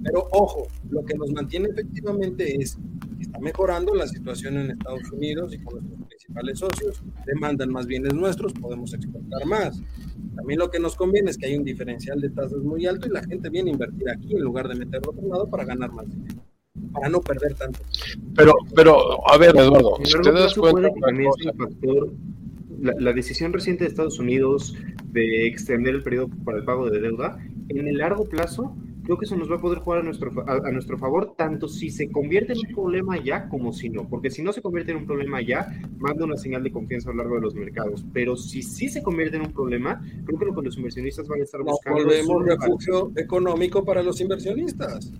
[0.02, 2.76] Pero ojo, lo que nos mantiene efectivamente es
[3.40, 8.52] mejorando la situación en Estados Unidos y con nuestros principales socios demandan más bienes nuestros,
[8.52, 9.80] podemos exportar más.
[10.36, 13.10] También lo que nos conviene es que hay un diferencial de tasas muy alto y
[13.10, 16.08] la gente viene a invertir aquí en lugar de meterlo otro lado para ganar más
[16.08, 16.42] dinero,
[16.92, 17.80] para no perder tanto.
[18.36, 20.88] Pero, pero, a ver, Eduardo, si te das cuenta
[22.80, 24.74] la, la, decisión reciente de Estados Unidos
[25.10, 28.76] de extender el periodo para el pago de deuda, en el largo plazo
[29.08, 31.88] creo que eso nos va a poder jugar a nuestro, a, nuestro favor, tanto si
[31.88, 34.98] se convierte en un problema ya como si no, porque si no se convierte en
[34.98, 35.66] un problema ya,
[35.96, 39.02] manda una señal de confianza a lo largo de los mercados, pero si sí se
[39.02, 42.28] convierte en un problema, creo que lo que los inversionistas van a estar buscando volvemos
[42.28, 45.10] es un refugio económico para los inversionistas.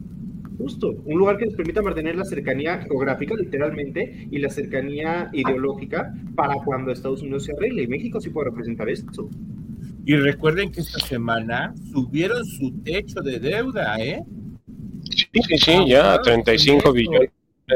[0.59, 6.13] Justo, un lugar que les permita mantener la cercanía geográfica, literalmente, y la cercanía ideológica
[6.35, 7.85] para cuando Estados Unidos se arregle.
[7.85, 9.31] Y México sí puede representar esto.
[10.09, 14.25] Y recuerden que esta semana subieron su techo de deuda, ¿eh?
[15.05, 17.31] Sí, sí, sí, ya, 35 billones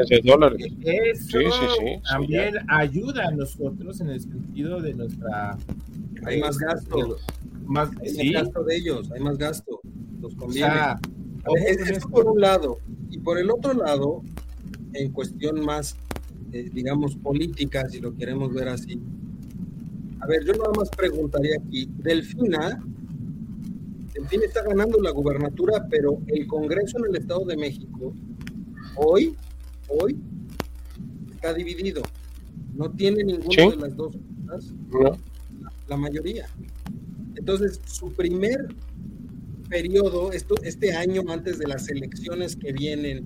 [0.09, 0.73] de dólares.
[0.81, 5.55] Eso sí, sí, sí, también ayuda a nosotros en el sentido de nuestra...
[6.25, 7.17] Hay más gasto.
[7.67, 9.79] Más, hay más gasto de ellos, hay más gasto.
[10.19, 10.73] Los conviene.
[11.67, 12.79] Eso por un lado.
[13.11, 14.23] Y por el otro lado,
[14.93, 15.97] en cuestión más,
[16.51, 18.99] eh, digamos, política, si lo queremos ver así.
[20.23, 22.81] A ver, yo nada más preguntaría aquí, Delfina,
[24.13, 28.13] Delfina está ganando la gubernatura, pero el Congreso en el Estado de México,
[28.95, 29.35] hoy,
[29.89, 30.17] hoy,
[31.33, 32.01] está dividido.
[32.73, 34.15] No tiene ninguna de las dos
[34.89, 35.19] cosas,
[35.89, 36.47] la mayoría.
[37.35, 38.69] Entonces, su primer
[39.67, 43.25] periodo, esto, este año antes de las elecciones que vienen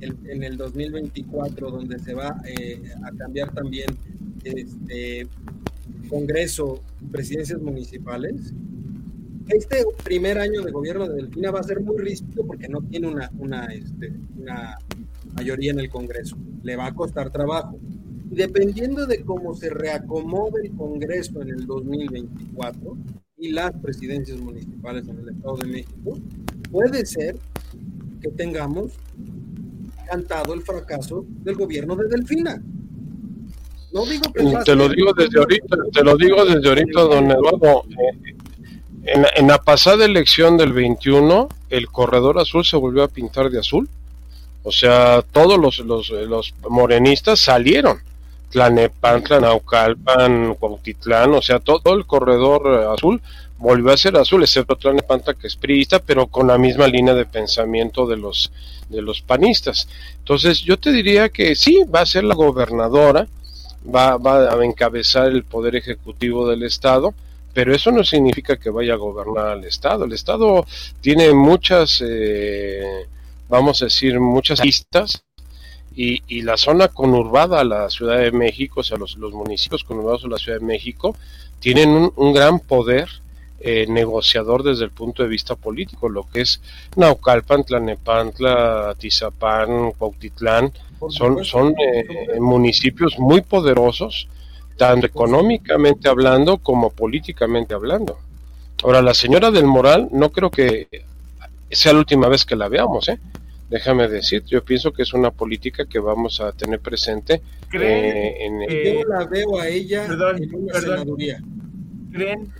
[0.00, 3.90] en el 2024, donde se va eh, a cambiar también
[4.44, 5.28] este
[6.08, 8.54] Congreso, presidencias municipales,
[9.48, 13.08] este primer año de gobierno de Delfina va a ser muy rígido porque no tiene
[13.08, 14.76] una, una, este, una
[15.34, 16.36] mayoría en el Congreso.
[16.62, 17.78] Le va a costar trabajo.
[18.30, 22.98] Dependiendo de cómo se reacomode el Congreso en el 2024,
[23.38, 26.18] y las presidencias municipales en el Estado de México,
[26.70, 27.36] puede ser
[28.20, 28.92] que tengamos
[30.10, 32.60] cantado el fracaso del gobierno de Delfina.
[33.98, 37.84] No digo que te lo digo desde ahorita, te lo digo desde ahorita, don Eduardo.
[37.90, 38.34] Eh,
[39.06, 43.58] en, en, la pasada elección del 21, el corredor azul se volvió a pintar de
[43.58, 43.88] azul.
[44.62, 47.98] O sea, todos los, los, los morenistas salieron
[48.50, 53.20] Tlanepantla, Naucalpan, Cuautitlán, o sea, todo, el corredor azul
[53.58, 57.26] volvió a ser azul, excepto Tlanepantla que es priista, pero con la misma línea de
[57.26, 58.52] pensamiento de los,
[58.88, 59.88] de los panistas.
[60.18, 63.26] Entonces, yo te diría que sí, va a ser la gobernadora,
[63.84, 67.14] va, va a encabezar el poder ejecutivo del Estado,
[67.54, 70.04] pero eso no significa que vaya a gobernar al Estado.
[70.04, 70.64] El Estado
[71.00, 73.06] tiene muchas, eh,
[73.48, 75.24] vamos a decir, muchas listas
[75.96, 80.38] y, la zona conurbada, la Ciudad de México, o sea, los, municipios conurbados de la
[80.38, 81.16] Ciudad de México,
[81.58, 83.08] tienen un, gran poder
[83.60, 86.60] eh, negociador desde el punto de vista político, lo que es
[86.96, 90.72] Naucalpan, Tlanepantla, Tizapán, Cuautitlán,
[91.10, 94.28] son, son eh, municipios muy poderosos,
[94.76, 98.18] tanto económicamente hablando como políticamente hablando.
[98.84, 100.88] Ahora, la señora del Moral, no creo que
[101.70, 103.18] sea la última vez que la veamos, ¿eh?
[103.68, 107.42] déjame decir, yo pienso que es una política que vamos a tener presente
[107.72, 111.42] eh, en Yo la veo a ella en una senaduría.
[112.12, 112.52] ¿Creen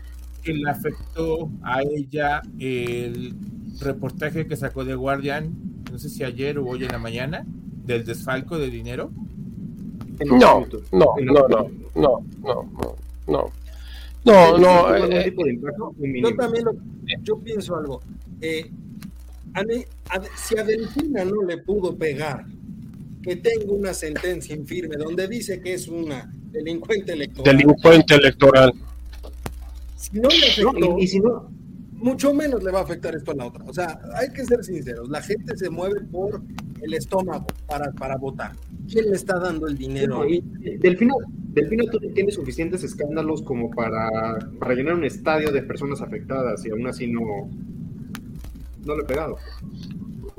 [0.48, 3.34] que le afectó a ella el
[3.80, 5.54] reportaje que sacó de Guardian,
[5.92, 7.44] no sé si ayer o hoy en la mañana,
[7.84, 9.10] del desfalco de dinero?
[10.24, 13.52] No, no, no, no, no, no, no.
[14.24, 14.96] No, no.
[14.96, 15.60] Eh, eh,
[16.22, 16.72] yo también lo,
[17.22, 18.00] yo pienso algo.
[18.40, 18.70] Eh,
[19.52, 22.46] a, a, si a Delfina no le pudo pegar
[23.22, 27.56] que tengo una sentencia infirme donde dice que es una delincuente electoral.
[27.56, 28.72] Delincuente electoral.
[29.98, 31.50] Si no le afectó, y, si no,
[31.90, 33.64] mucho menos le va a afectar esto a la otra.
[33.66, 36.40] O sea, hay que ser sinceros, la gente se mueve por
[36.80, 38.52] el estómago para, para votar.
[38.88, 40.24] ¿Quién le está dando el dinero?
[40.78, 41.14] Delfina,
[41.48, 41.84] Delfina
[42.14, 47.08] tiene suficientes escándalos como para, para llenar un estadio de personas afectadas y aún así
[47.08, 47.50] no,
[48.84, 49.36] no le he pegado.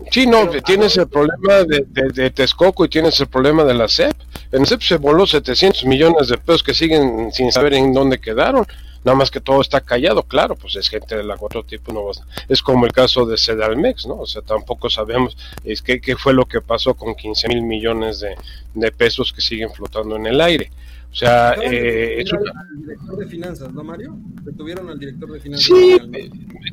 [0.09, 4.15] Sí, no, tienes el problema de, de, Texcoco y tienes el problema de la CEP.
[4.53, 8.65] En CEP se voló 700 millones de pesos que siguen sin saber en dónde quedaron.
[9.03, 12.01] Nada más que todo está callado, claro, pues es gente de la cuatro tipo, no
[12.47, 14.15] es como el caso de Sedalmex, ¿no?
[14.15, 18.19] O sea, tampoco sabemos es que, qué fue lo que pasó con 15 mil millones
[18.19, 18.35] de,
[18.73, 20.71] de pesos que siguen flotando en el aire.
[21.11, 22.41] O sea, eh, es al
[22.81, 24.15] director de finanzas, ¿no, Mario?
[24.43, 25.67] Detuvieron al director de finanzas.
[25.67, 25.97] Sí,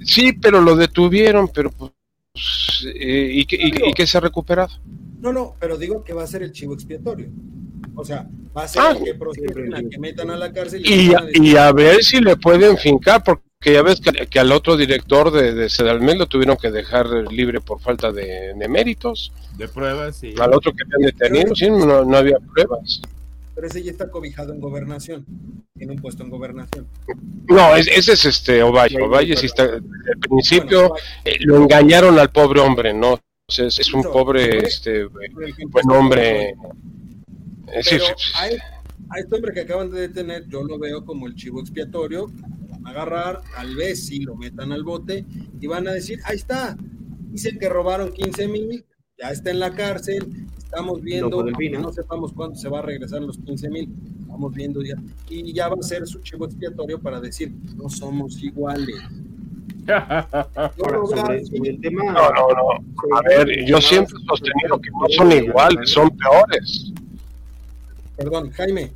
[0.05, 1.93] sí pero lo detuvieron, pero pues,
[2.95, 4.71] eh, ¿y, qué, y, qué se ha recuperado?
[5.21, 7.31] No, no, pero digo que va a ser el chivo expiatorio.
[7.97, 10.83] O sea, va a ser ah, que procesen que metan a la cárcel.
[10.85, 15.33] Y, y, a, ver si le pueden fincar, porque ya ves que, al otro director
[15.33, 19.33] de, de Sedalmel lo tuvieron que dejar libre por falta de, méritos.
[19.57, 20.35] De pruebas, sí.
[20.39, 23.01] Al otro que habían detenido, sí, no, no había pruebas
[23.57, 25.25] pero ese ya está cobijado en gobernación,
[25.79, 26.87] en un puesto en gobernación.
[27.49, 29.01] No, ese es este Ovalle.
[29.01, 29.63] Ovalle sí está.
[29.63, 33.19] Al principio eh, lo engañaron al pobre hombre, ¿no?
[33.49, 36.55] es, un pobre, este, buen hombre.
[37.73, 37.97] Eh, sí,
[38.35, 42.31] a, este hombre que acaban de detener, yo lo veo como el chivo expiatorio.
[42.69, 45.25] Van a agarrar, tal vez si lo metan al bote
[45.61, 46.77] y van a decir: ahí está,
[47.31, 48.85] dicen que robaron 15 mil,
[49.19, 53.23] ya está en la cárcel, estamos viendo, no, no sepamos cuándo se va a regresar
[53.23, 54.95] los 15 mil, estamos viendo ya,
[55.29, 58.97] y ya va a ser su chivo expiatorio para decir, no somos iguales.
[59.87, 59.97] no,
[62.13, 63.17] no, no.
[63.17, 66.93] A ver, yo siempre he sostenido que no son iguales, son peores.
[68.17, 68.93] Perdón, Jaime.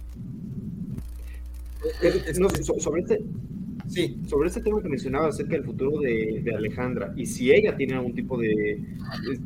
[2.03, 2.35] Eh, eh,
[2.79, 3.23] sobre este
[3.91, 4.21] Sí.
[4.29, 7.95] Sobre este tema que mencionaba acerca del futuro de, de, Alejandra y si ella tiene
[7.95, 8.81] algún tipo de,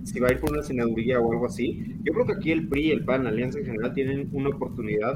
[0.05, 2.69] si va a ir por una senaduría o algo así, yo creo que aquí el
[2.69, 5.15] PRI, el PAN, la Alianza en general tienen una oportunidad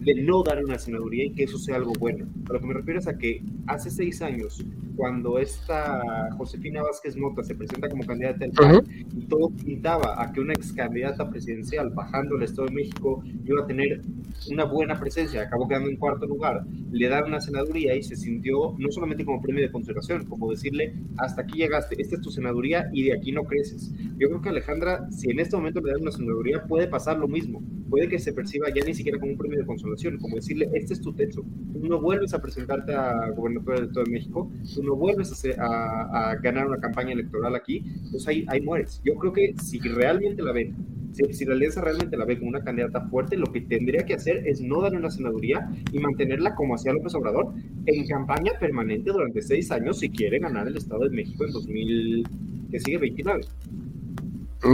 [0.00, 2.26] de no dar una senaduría y que eso sea algo bueno.
[2.48, 4.64] A lo que me refiero es a que hace seis años,
[4.96, 8.82] cuando esta Josefina Vázquez Mota se presenta como candidata del PAN
[9.16, 13.62] y todo pintaba a que una ex candidata presidencial bajando el Estado de México iba
[13.62, 14.02] a tener
[14.50, 18.74] una buena presencia, acabó quedando en cuarto lugar, le dan una senaduría y se sintió
[18.78, 22.88] no solamente como premio de consideración, como decirle, hasta aquí llegaste, esta es tu senaduría
[22.92, 23.92] y de aquí no creces.
[24.18, 27.28] Yo creo que Alejandra, si en este momento le dan una senaduría, puede pasar lo
[27.28, 29.89] mismo, puede que se perciba ya ni siquiera como un premio de consolación,
[30.20, 34.50] como decirle, este es tu techo, tú no vuelves a presentarte a gobernador de México,
[34.74, 39.00] tú no vuelves a, ganar una campaña electoral aquí, pues ahí, ahí mueres.
[39.04, 40.76] Yo creo que si realmente la ven,
[41.12, 44.46] si, la alianza realmente la ve como una candidata fuerte, lo que tendría que hacer
[44.46, 47.52] es no darle una senaduría y mantenerla como hacía López Obrador
[47.86, 52.28] en campaña permanente durante seis años si quiere ganar el Estado de México en 2000,
[52.70, 53.42] que sigue 29.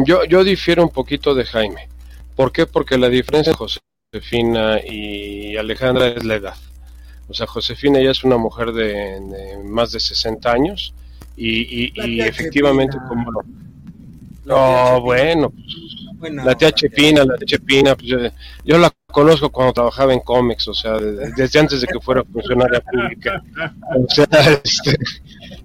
[0.04, 1.88] Yo, yo difiero un poquito de Jaime.
[2.34, 2.66] ¿Por qué?
[2.66, 3.80] Porque la diferencia, José,
[4.16, 6.54] Josefina y Alejandra es la edad.
[7.28, 9.20] O sea, Josefina ya es una mujer de,
[9.64, 10.94] más de 60 años
[11.36, 11.92] y,
[12.22, 13.40] efectivamente como lo...
[14.48, 15.52] Oh, bueno,
[16.30, 18.32] la tía Chepina, la tía Chepina, pues
[18.64, 22.80] yo, la conozco cuando trabajaba en cómics, o sea, desde antes de que fuera funcionaria
[22.80, 23.42] pública.
[23.98, 24.26] O sea,
[24.64, 24.96] este,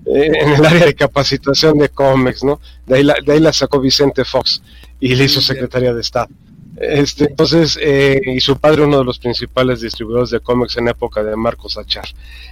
[0.07, 2.59] en el área de capacitación de cómics, ¿no?
[2.87, 4.61] De ahí, la, de ahí la sacó Vicente Fox
[4.99, 6.29] y le hizo secretaria de Estado.
[6.77, 11.23] Este, entonces, eh, y su padre uno de los principales distribuidores de cómics en época
[11.23, 12.05] de Marcos Achar.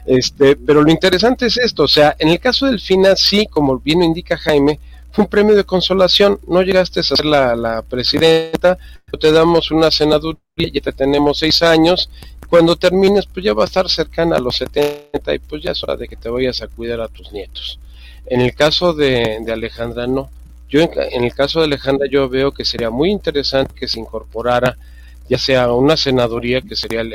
[0.05, 3.79] Este, pero lo interesante es esto, o sea, en el caso del FINA, sí, como
[3.79, 4.79] bien indica Jaime,
[5.11, 8.77] fue un premio de consolación, no llegaste a ser la, la presidenta,
[9.19, 12.09] te damos una senaduría, ya te tenemos seis años,
[12.49, 15.83] cuando termines, pues ya va a estar cercana a los 70 y pues ya es
[15.83, 17.79] hora de que te vayas a cuidar a tus nietos.
[18.25, 20.29] En el caso de, de Alejandra, no
[20.69, 24.77] yo en, el caso de Alejandra yo veo que sería muy interesante que se incorporara
[25.27, 27.13] ya sea una senaduría, que sería el,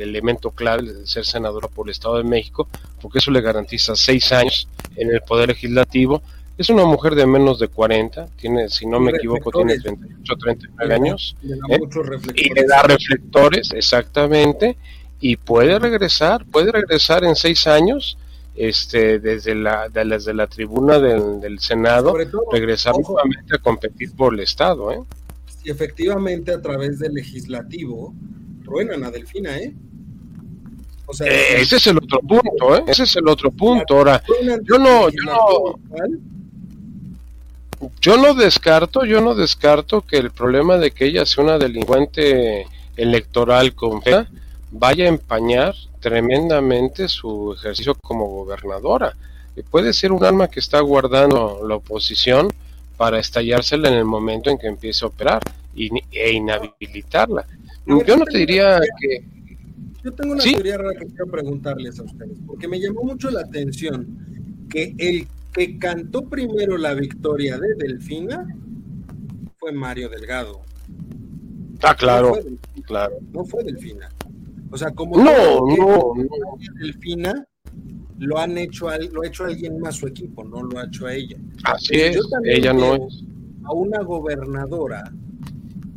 [0.00, 2.68] elemento clave de ser senadora por el Estado de México,
[3.00, 6.22] porque eso le garantiza seis años en el Poder Legislativo.
[6.58, 10.94] Es una mujer de menos de 40, tiene, si no me equivoco, tiene 38 39
[10.94, 11.36] años.
[11.70, 11.78] ¿eh?
[12.34, 14.76] y le da reflectores, exactamente,
[15.18, 18.18] y puede regresar, puede regresar en seis años
[18.56, 22.16] este, desde la, desde la tribuna del, Senado,
[22.50, 24.90] regresar nuevamente a competir por el Estado.
[24.92, 25.00] ¿eh?
[25.64, 28.14] Y efectivamente a través del legislativo
[28.64, 29.74] truenan a Delfina, ¿eh?
[31.08, 32.84] O sea, eh, ese es el otro punto, ¿eh?
[32.88, 33.96] Ese es el otro punto.
[33.96, 34.22] Ahora,
[34.64, 35.78] yo no, yo no,
[38.00, 42.66] yo no descarto, yo no descarto que el problema de que ella sea una delincuente
[42.96, 44.26] electoral con fe
[44.78, 49.16] vaya a empañar tremendamente su ejercicio como gobernadora.
[49.56, 52.52] Y puede ser un arma que está guardando la oposición
[52.96, 55.42] para estallársela en el momento en que empiece a operar
[55.74, 57.46] y, e inhabilitarla.
[57.86, 59.24] Yo no te diría que...
[60.04, 63.40] Yo tengo una teoría rara que quiero preguntarles a ustedes, porque me llamó mucho la
[63.40, 68.46] atención que el que cantó primero la victoria de Delfina
[69.58, 70.60] fue Mario Delgado.
[71.82, 72.38] Ah, claro,
[72.84, 73.16] claro.
[73.32, 74.08] No fue Delfina.
[74.70, 76.14] O sea, como no, no,
[76.80, 77.46] Delfina
[78.18, 81.14] lo han hecho lo ha hecho alguien más su equipo, no lo ha hecho a
[81.14, 81.36] ella.
[81.64, 83.24] Así es, ella no es
[83.64, 85.12] a una gobernadora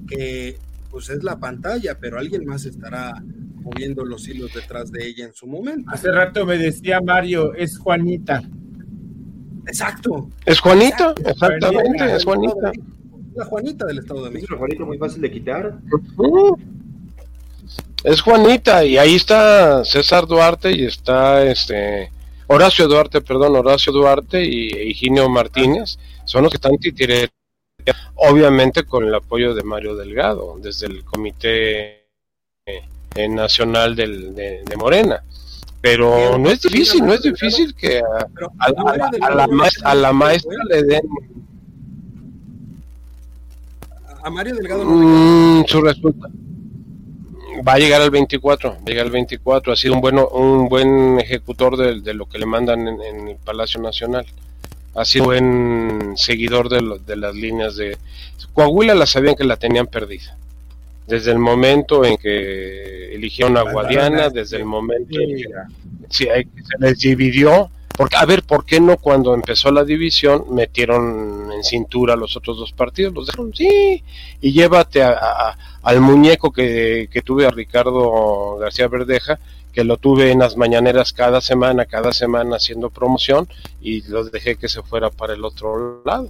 [0.08, 0.58] que
[0.90, 3.14] pues es la pantalla, pero alguien más estará
[3.62, 5.90] moviendo los hilos detrás de ella en su momento.
[5.92, 8.42] Hace rato me decía Mario, es Juanita.
[9.68, 10.30] Exacto.
[10.46, 12.72] Es Juanita, exactamente, es Juanita.
[13.36, 14.56] La Juanita del Estado de México.
[14.56, 15.80] Es Juanita muy fácil de quitar.
[18.04, 22.10] Es Juanita y ahí está César Duarte y está este
[22.48, 27.34] Horacio Duarte, perdón, Horacio Duarte y Higinio Martínez, son los que están titireando,
[28.16, 32.06] obviamente con el apoyo de Mario Delgado, desde el Comité
[32.66, 35.22] eh, Nacional del, de, Morena.
[35.82, 39.36] Pero no es difícil, no es difícil que a,
[39.94, 41.02] la, maestra, le den.
[44.24, 46.30] A Mario Delgado no mm, su respuesta
[47.68, 50.70] va a llegar al 24, va a llegar al 24, ha sido un, bueno, un
[50.70, 54.26] buen ejecutor de, lo que le mandan en, el Palacio Nacional,
[54.96, 57.98] ha sido un buen seguidor de, de las líneas de...
[58.54, 60.36] Coahuila la sabían que la tenían perdida,
[61.08, 65.44] desde el momento en que eligieron a Guadiana, desde el momento en que
[66.10, 66.48] se
[66.80, 72.16] les dividió, Porque, a ver, ¿por qué no cuando empezó la división metieron en cintura
[72.16, 73.14] los otros dos partidos?
[73.14, 74.04] Los dejaron, sí,
[74.40, 75.04] y llévate
[75.84, 79.40] al muñeco que, que tuve a Ricardo García Verdeja,
[79.72, 83.48] que lo tuve en las mañaneras cada semana, cada semana haciendo promoción
[83.82, 86.30] y los dejé que se fuera para el otro lado.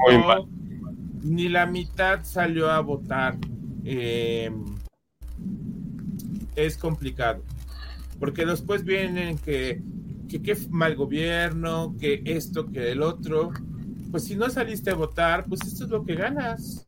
[1.22, 3.38] ni la mitad salió a votar.
[3.82, 4.62] Em,
[6.54, 7.42] es complicado.
[8.20, 9.80] Porque después vienen que,
[10.28, 13.52] que qué mal gobierno, que esto, que el otro.
[14.10, 16.86] Pues si no saliste a votar, pues esto es lo que ganas.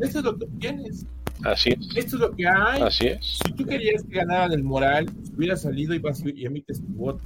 [0.00, 1.06] Esto es lo que obtienes.
[1.44, 1.96] Así es.
[1.96, 2.82] Esto es lo que hay.
[2.82, 3.38] Así es.
[3.44, 5.06] Si tú querías que ganara del moral,
[5.36, 7.24] hubiera salido y, vas y emites tu voto.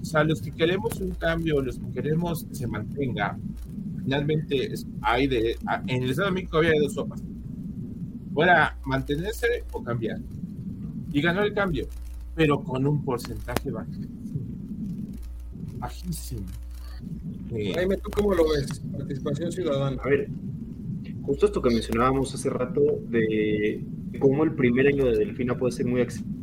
[0.00, 3.38] O sea, los que queremos un cambio, los que queremos que se mantenga,
[4.02, 5.56] finalmente hay de,
[5.86, 7.22] en el Estado de México había dos sopas.
[8.34, 10.18] Fuera mantenerse o cambiar.
[11.12, 11.86] Y ganó el cambio,
[12.34, 14.08] pero con un porcentaje bajísimo.
[15.78, 16.46] Bajísimo.
[17.74, 18.80] Jaime, ¿tú cómo lo ves?
[18.96, 20.00] Participación ciudadana.
[20.02, 20.28] A ver,
[21.22, 23.84] justo esto que mencionábamos hace rato de
[24.18, 26.42] cómo el primer año de Delfina puede ser muy accesible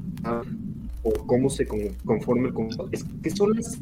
[1.04, 1.66] o cómo se
[2.06, 3.80] conforme con es que son las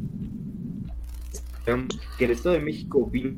[2.18, 3.36] que el Estado de México vive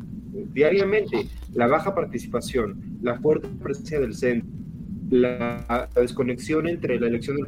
[0.53, 1.27] diariamente.
[1.53, 4.47] La baja participación, la fuerte presencia del centro,
[5.09, 7.47] la, desconexión entre la elección del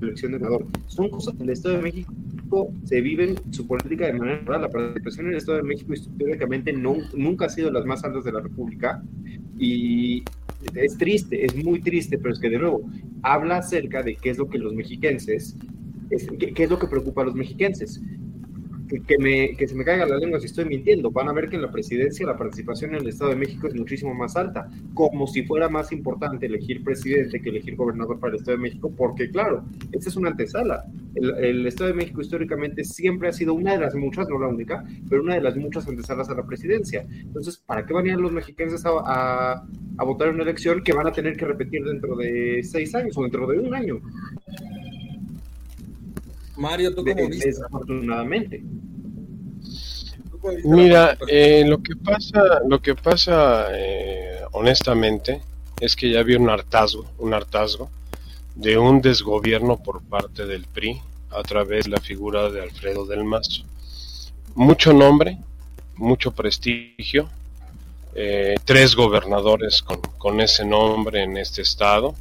[0.00, 2.12] la elección del senador, son cosas que el Estado de México
[2.84, 4.62] se viven su política de manera natural.
[4.62, 8.32] La participación en el Estado de México históricamente nunca ha sido las más altas de
[8.32, 9.02] la República
[9.58, 10.22] y
[10.74, 12.88] es triste, es muy triste, pero es que de nuevo
[13.22, 15.56] habla acerca de qué es lo que los mexiquenses,
[16.38, 18.00] qué, qué es lo que preocupa a los mexiquenses
[19.06, 21.10] que, me, que se me caiga la lengua si estoy mintiendo.
[21.10, 23.74] Van a ver que en la presidencia la participación en el Estado de México es
[23.74, 28.40] muchísimo más alta, como si fuera más importante elegir presidente que elegir gobernador para el
[28.40, 30.84] Estado de México, porque claro, esta es una antesala.
[31.14, 34.84] El, Estado de México históricamente siempre ha sido una de las muchas, no la única,
[35.08, 37.06] pero una de las muchas antesalas a la presidencia.
[37.10, 39.64] Entonces, ¿para qué van a ir los mexicanos a,
[39.98, 43.16] a votar en una elección que van a tener que repetir dentro de seis años
[43.16, 44.00] o dentro de un año?
[46.56, 47.48] Mario, ¿tú cómo viste?
[47.48, 48.62] Desafortunadamente.
[50.64, 55.40] Mira, eh, lo que pasa, lo que pasa, eh, honestamente,
[55.80, 57.90] es que ya había un hartazgo, un hartazgo
[58.56, 61.00] de un desgobierno por parte del PRI
[61.30, 63.62] a través de la figura de Alfredo del Mazo.
[64.54, 65.38] Mucho nombre,
[65.96, 67.30] mucho prestigio,
[68.14, 72.14] eh, tres gobernadores con, con, ese nombre en este estado.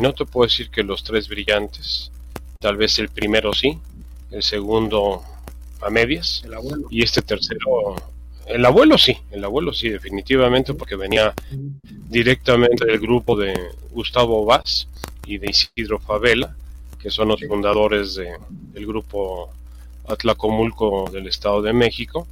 [0.00, 2.10] no te puedo decir que los tres brillantes,
[2.60, 3.78] Tal vez el primero sí,
[4.32, 5.22] el segundo
[5.80, 6.42] a medias.
[6.90, 7.94] Y este tercero,
[8.48, 11.32] el abuelo sí, el abuelo sí, definitivamente, porque venía
[12.08, 13.56] directamente del grupo de
[13.92, 14.88] Gustavo Vaz
[15.24, 16.56] y de Isidro Favela,
[17.00, 19.52] que son los fundadores de, del grupo
[20.08, 22.26] Atlacomulco del Estado de México.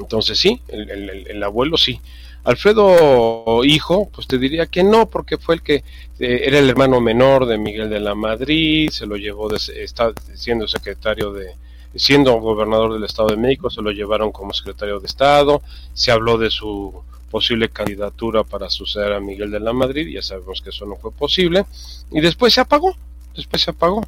[0.00, 2.00] Entonces sí, el, abuelo sí.
[2.46, 5.82] Alfredo hijo, pues te diría que no, porque fue el que
[6.20, 10.12] eh, era el hermano menor de Miguel de la Madrid, se lo llevó, de, está
[10.32, 11.56] siendo secretario de,
[11.96, 15.60] siendo gobernador del Estado de México, se lo llevaron como secretario de Estado,
[15.92, 20.62] se habló de su posible candidatura para suceder a Miguel de la Madrid, ya sabemos
[20.62, 21.66] que eso no fue posible,
[22.12, 22.96] y después se apagó,
[23.34, 24.06] después se apagó.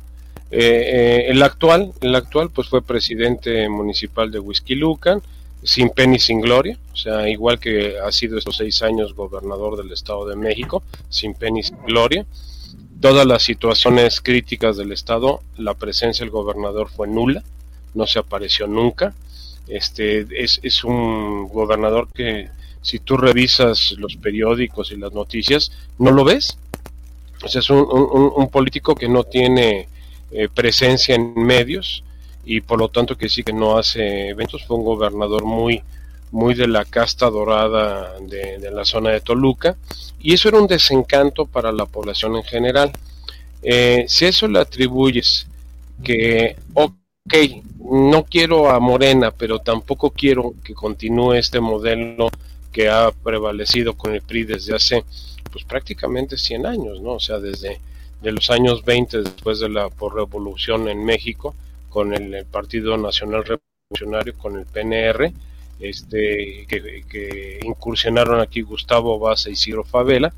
[0.52, 5.20] Eh, eh, el actual, el actual pues fue presidente municipal de Whisky Lucan,
[5.62, 9.76] sin pena y sin gloria, o sea, igual que ha sido estos seis años gobernador
[9.76, 12.26] del Estado de México, sin pena y sin gloria.
[13.00, 17.42] Todas las situaciones críticas del Estado, la presencia del gobernador fue nula,
[17.94, 19.14] no se apareció nunca.
[19.68, 22.48] Este es, es un gobernador que
[22.82, 26.58] si tú revisas los periódicos y las noticias, no lo ves.
[27.44, 29.88] O sea, es un, un, político que no tiene
[30.32, 32.02] eh, presencia en medios
[32.50, 34.64] y por lo tanto que sí que no hace eventos.
[34.64, 35.82] Fue un gobernador muy,
[36.30, 39.76] muy de la casta dorada de, la zona de Toluca
[40.18, 42.90] y eso era un desencanto para la población en general.
[43.62, 45.46] Eh, si eso le atribuyes
[46.02, 47.34] que, ok,
[47.78, 52.30] no quiero a Morena, pero tampoco quiero que continúe este modelo
[52.72, 55.04] que ha prevalecido con el PRI desde hace
[55.52, 57.12] pues prácticamente 100 años, ¿no?
[57.12, 57.78] O sea, desde
[58.22, 61.54] de los años 20 después de la por revolución en México
[61.88, 65.32] con el, Partido Nacional Revolucionario con el PNR
[65.80, 70.32] este que, incursionaron aquí Gustavo Baza y Ciro Favela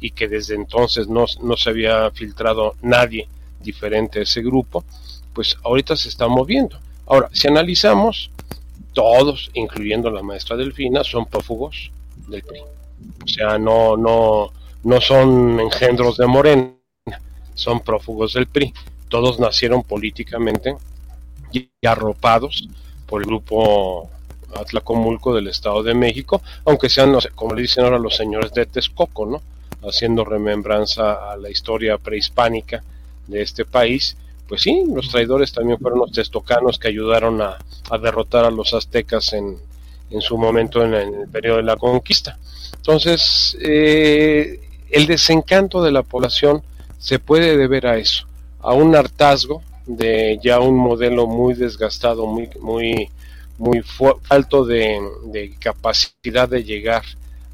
[0.00, 3.28] y que desde entonces no, no se había filtrado nadie
[3.60, 4.84] diferente a ese grupo,
[5.32, 6.78] pues ahorita se está moviendo.
[7.06, 8.30] Ahora, si analizamos,
[8.92, 11.90] todos, incluyendo la maestra Delfina, son prófugos
[12.28, 12.60] del PRI.
[13.24, 14.52] O sea, no, no,
[14.84, 16.74] no son engendros de Morena,
[17.54, 18.72] son prófugos del PRI.
[19.08, 20.76] Todos nacieron políticamente
[21.52, 22.68] y arropados
[23.06, 24.10] por el grupo
[24.54, 29.26] Atlacomulco del Estado de México, aunque sean, como le dicen ahora los señores de Texcoco,
[29.26, 29.42] ¿no?
[29.88, 32.82] Haciendo remembranza a la historia prehispánica
[33.26, 34.16] de este país
[34.48, 37.58] pues sí, los traidores también fueron los testocanos que ayudaron a,
[38.00, 39.58] derrotar a los aztecas en,
[40.10, 42.38] en su momento en, el periodo de la conquista.
[42.76, 44.58] Entonces, eh,
[44.90, 46.62] el desencanto de la población
[46.98, 48.26] se puede deber a eso,
[48.60, 53.08] a un hartazgo de ya un modelo muy desgastado, muy, muy,
[53.56, 53.82] muy
[54.28, 57.02] alto de, de, capacidad de llegar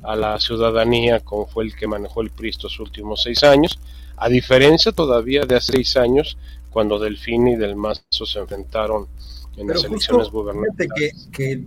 [0.02, 3.78] a la ciudadanía, como fue el que manejó el PRI estos últimos seis años,
[4.16, 6.36] a diferencia todavía de hace seis años,
[6.70, 9.07] cuando Delfín y Del Mazo se enfrentaron
[9.57, 11.28] en las elecciones gubernamentales.
[11.32, 11.64] Que,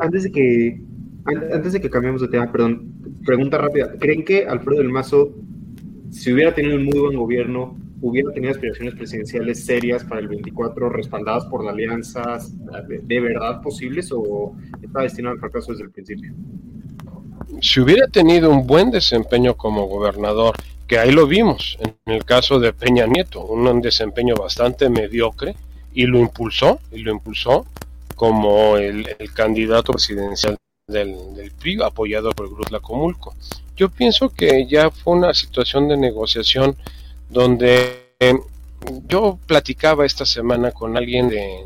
[0.00, 0.80] antes, de que
[1.26, 2.90] antes de que cambiemos de tema, perdón,
[3.24, 3.92] pregunta rápida.
[3.98, 5.34] ¿Creen que Alfredo del Mazo,
[6.10, 10.88] si hubiera tenido un muy buen gobierno, hubiera tenido aspiraciones presidenciales serias para el 24
[10.88, 12.38] respaldadas por la alianza
[12.86, 16.32] de, verdad posibles o está destinado al fracaso desde el principio?
[17.60, 20.54] Si hubiera tenido un buen desempeño como gobernador
[20.86, 25.54] que ahí lo vimos en el caso de Peña Nieto, un desempeño bastante mediocre
[25.92, 27.66] y lo impulsó, y lo impulsó
[28.14, 30.56] como el, candidato presidencial
[30.88, 33.34] del, del, PRI apoyado por el Grupo Lacomulco.
[33.76, 36.76] Yo pienso que ya fue una situación de negociación
[37.28, 38.34] donde eh,
[39.06, 41.64] yo platicaba esta semana con alguien de,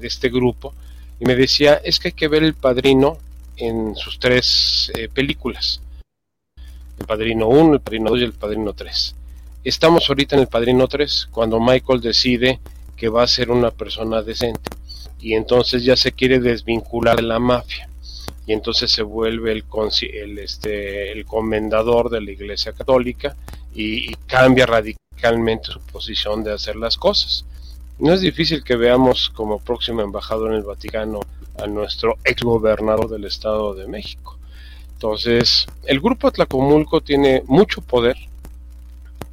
[0.00, 0.72] este grupo
[1.18, 3.18] y me decía, es que hay que ver el padrino
[3.56, 5.82] en sus tres eh, películas
[7.00, 9.14] el Padrino 1, el Padrino 2 y el Padrino 3.
[9.64, 12.60] Estamos ahorita en el Padrino 3 cuando Michael decide
[12.96, 14.70] que va a ser una persona decente
[15.18, 17.89] y entonces ya se quiere desvincular de la mafia
[18.50, 19.64] y entonces se vuelve el,
[20.12, 23.36] el, este, el comendador de la Iglesia Católica
[23.72, 27.44] y, cambia radicalmente su posición de hacer las cosas.
[28.00, 31.20] No es difícil que veamos como próximo embajador en el Vaticano
[31.62, 34.36] a nuestro ex gobernador del Estado de México.
[34.94, 38.16] Entonces, el grupo Atlacomulco tiene mucho poder,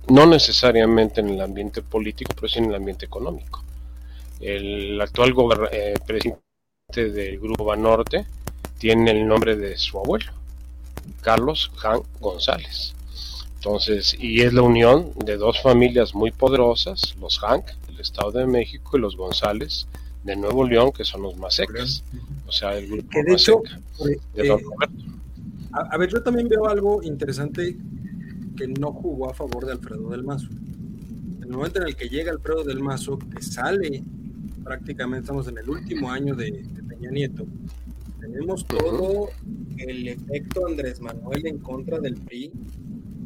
[0.10, 3.64] no necesariamente en el ambiente político, pero sí en el ambiente económico.
[4.40, 5.34] El actual
[5.72, 6.40] eh, presidente
[6.94, 8.28] del Grupo Banorte
[8.78, 10.32] tiene el nombre de su abuelo,
[11.22, 12.94] Carlos Jan González.
[13.56, 18.46] Entonces, y es la unión de dos familias muy poderosas, los Hank del Estado de
[18.46, 19.88] México y los González
[20.24, 22.04] de Nuevo León, que son los más secos.
[22.46, 25.18] O sea, el grupo de de Don eh, Roberto
[25.72, 27.76] a, ver, yo también veo algo interesante
[28.56, 30.48] que no jugó a favor de Alfredo del Mazo.
[30.50, 34.04] En el momento en el que llega Alfredo del Mazo, que sale,
[34.64, 37.46] prácticamente estamos en el último año de, Peña Nieto,
[38.38, 39.30] tenemos todo
[39.80, 42.52] el efecto Andrés Manuel en contra del PRI,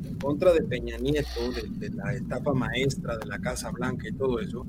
[0.06, 4.40] en contra de Peña Nieto, de, la etapa maestra de la Casa Blanca y todo
[4.40, 4.66] eso.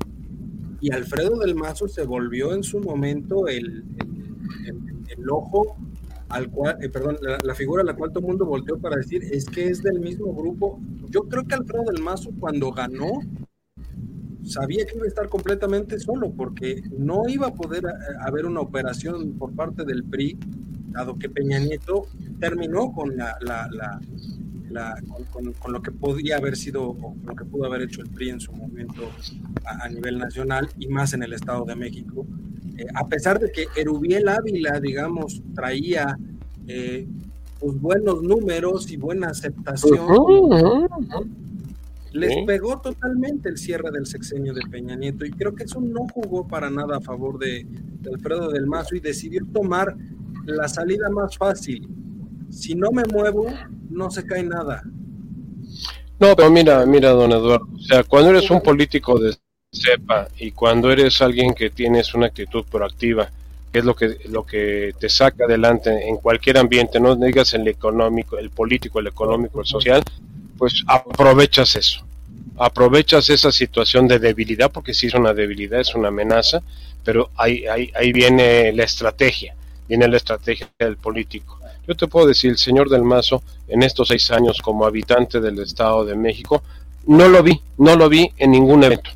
[0.80, 3.84] y Alfredo del Mazo se volvió en su momento el,
[5.08, 5.76] el, ojo
[6.28, 9.22] al cual, eh, perdón, la, figura a la cual todo el mundo volteó para decir
[9.22, 10.80] es que es del mismo grupo.
[11.08, 13.20] Yo creo que Alfredo del Mazo cuando ganó
[14.44, 17.88] sabía que iba a estar completamente solo porque no iba a poder eh,
[18.20, 20.38] haber una operación por parte del PRI,
[20.90, 22.06] dado que Peña Nieto
[22.40, 23.36] terminó con la,
[25.30, 28.40] con, lo que podía haber sido o lo que pudo haber hecho el PRI en
[28.40, 29.02] su momento
[29.64, 32.26] a, nivel nacional y más en el Estado de México.
[32.76, 36.18] Eh, a pesar de que Erubiel Ávila, digamos, traía
[36.66, 37.06] eh,
[37.58, 40.88] pues buenos números y buena aceptación,
[42.12, 46.06] les pegó totalmente el cierre del sexenio de Peña Nieto y creo que eso no
[46.12, 49.96] jugó para nada a favor de, de Alfredo del Mazo y decidió tomar
[50.44, 51.88] la salida más fácil.
[52.50, 53.46] Si no me muevo,
[53.88, 54.82] no se cae nada.
[56.18, 59.34] No, pero mira, mira, don Eduardo, o sea, cuando eres un político de
[59.72, 63.30] cepa y cuando eres alguien que tienes una actitud proactiva,
[63.72, 67.66] que es lo que lo que te saca adelante en cualquier ambiente, no digas el
[67.66, 70.02] económico, el político, el económico, el social,
[70.62, 72.06] pues aprovechas eso.
[72.56, 76.62] Aprovechas esa situación de debilidad, porque si es una debilidad, es una amenaza,
[77.02, 79.56] pero ahí, ahí, ahí viene la estrategia,
[79.88, 81.58] viene la estrategia del político.
[81.88, 85.58] Yo te puedo decir, el señor del Mazo, en estos seis años como habitante del
[85.58, 86.62] Estado de México,
[87.08, 89.10] no lo vi, no lo vi en ningún evento.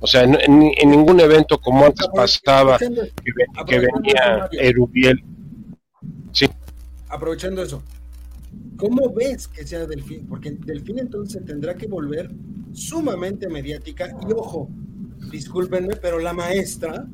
[0.00, 5.22] O sea, en, ningún evento como antes pasaba, que, venía Erubiel.
[6.32, 6.48] Sí.
[7.08, 7.80] Aprovechando eso,
[8.80, 10.26] ¿cómo ves que sea Delfín?
[10.26, 12.30] Porque Delfín entonces tendrá que volver
[12.72, 14.16] sumamente mediática.
[14.28, 14.68] Y ojo,
[15.30, 17.06] discúlpenme, pero la maestra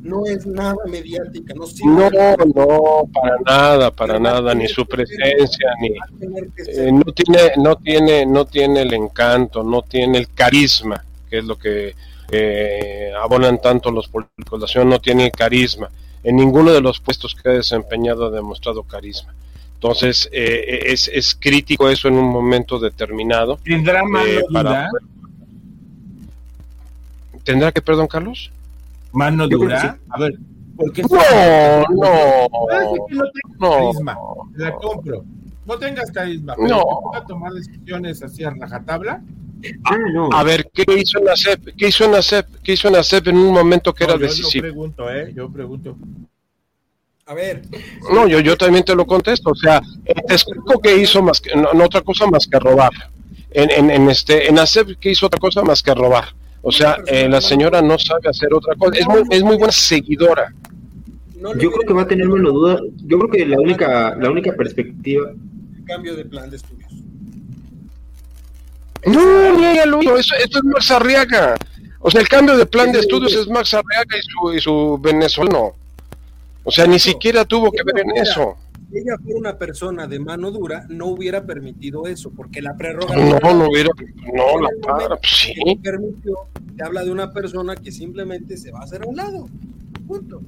[0.00, 2.10] no es nada mediática, no No,
[2.54, 8.44] no, para nada, para nada, ni su presencia, ni eh, no tiene, no tiene, no
[8.44, 11.94] tiene el encanto, no tiene el carisma, que es lo que
[12.32, 14.60] eh, abonan tanto los políticos.
[14.60, 15.88] La ciudad no tiene carisma.
[16.24, 19.34] En ninguno de los puestos que ha desempeñado ha demostrado carisma.
[19.82, 23.58] Entonces, eh, es, es crítico eso en un momento determinado.
[23.64, 24.88] ¿Tendrá mano dura?
[27.42, 28.52] ¿Tendrá que, perdón, Carlos?
[29.10, 29.98] mano dura.
[30.08, 30.34] A ver,
[30.76, 31.08] porque no,
[31.90, 32.94] no, no,
[33.58, 34.16] no, carisma,
[34.54, 35.24] la compro.
[35.66, 37.16] No tengas carisma, pero no.
[37.16, 39.20] a tomar decisiones así a rajatabla.
[39.82, 40.28] Ah, no.
[40.32, 41.74] A ver, ¿qué hizo en la CEP?
[41.76, 42.46] ¿Qué hizo en la CEP?
[42.62, 44.64] ¿Qué hizo en la CEP en un momento que era decisivo?
[44.64, 45.32] Yo pregunto, ¿eh?
[45.34, 45.96] Yo pregunto.
[47.32, 47.62] A ver.
[48.12, 49.52] No, yo, yo también te lo contesto.
[49.52, 49.80] O sea,
[50.26, 52.92] te explico que hizo más que, no, otra cosa más que robar.
[53.52, 56.26] En, en, en este, en la CEP, ¿qué hizo otra cosa más que robar?
[56.60, 58.98] O sea, eh, la señora no sabe hacer otra cosa.
[58.98, 60.52] Es muy, es muy buena seguidora.
[61.56, 62.78] Yo creo que va a tener menos duda.
[63.06, 65.30] Yo creo que la única, la única perspectiva.
[65.86, 66.92] cambio de plan de estudios.
[69.06, 71.54] No, no, eso, esto es Max Arriaga.
[71.98, 74.98] O sea, el cambio de plan de estudios es Max Arriaga y su, y su
[75.00, 75.76] venezolano.
[76.64, 78.56] O sea, ni siquiera tuvo que ver en eso
[78.92, 83.16] si ella fuera una persona de mano dura, no hubiera permitido eso, porque la prerroga
[83.16, 83.90] No, no hubiera.
[84.34, 85.54] No, la para, sí.
[85.82, 86.34] permitió,
[86.76, 89.48] te habla de una persona que simplemente se va a hacer a un lado.
[90.06, 90.42] Punto.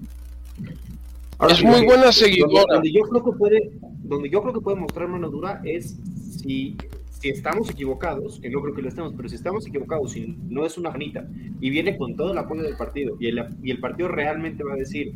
[1.49, 2.75] es muy buena seguidora.
[2.75, 5.97] Donde, yo creo que puede, donde yo creo que puede mostrar mano dura es
[6.43, 6.77] si,
[7.19, 10.67] si estamos equivocados, que no creo que lo estemos, pero si estamos equivocados y no
[10.67, 11.27] es una manita
[11.61, 14.75] y viene con todo el apoyo del partido y el, y el partido realmente va
[14.75, 15.15] a decir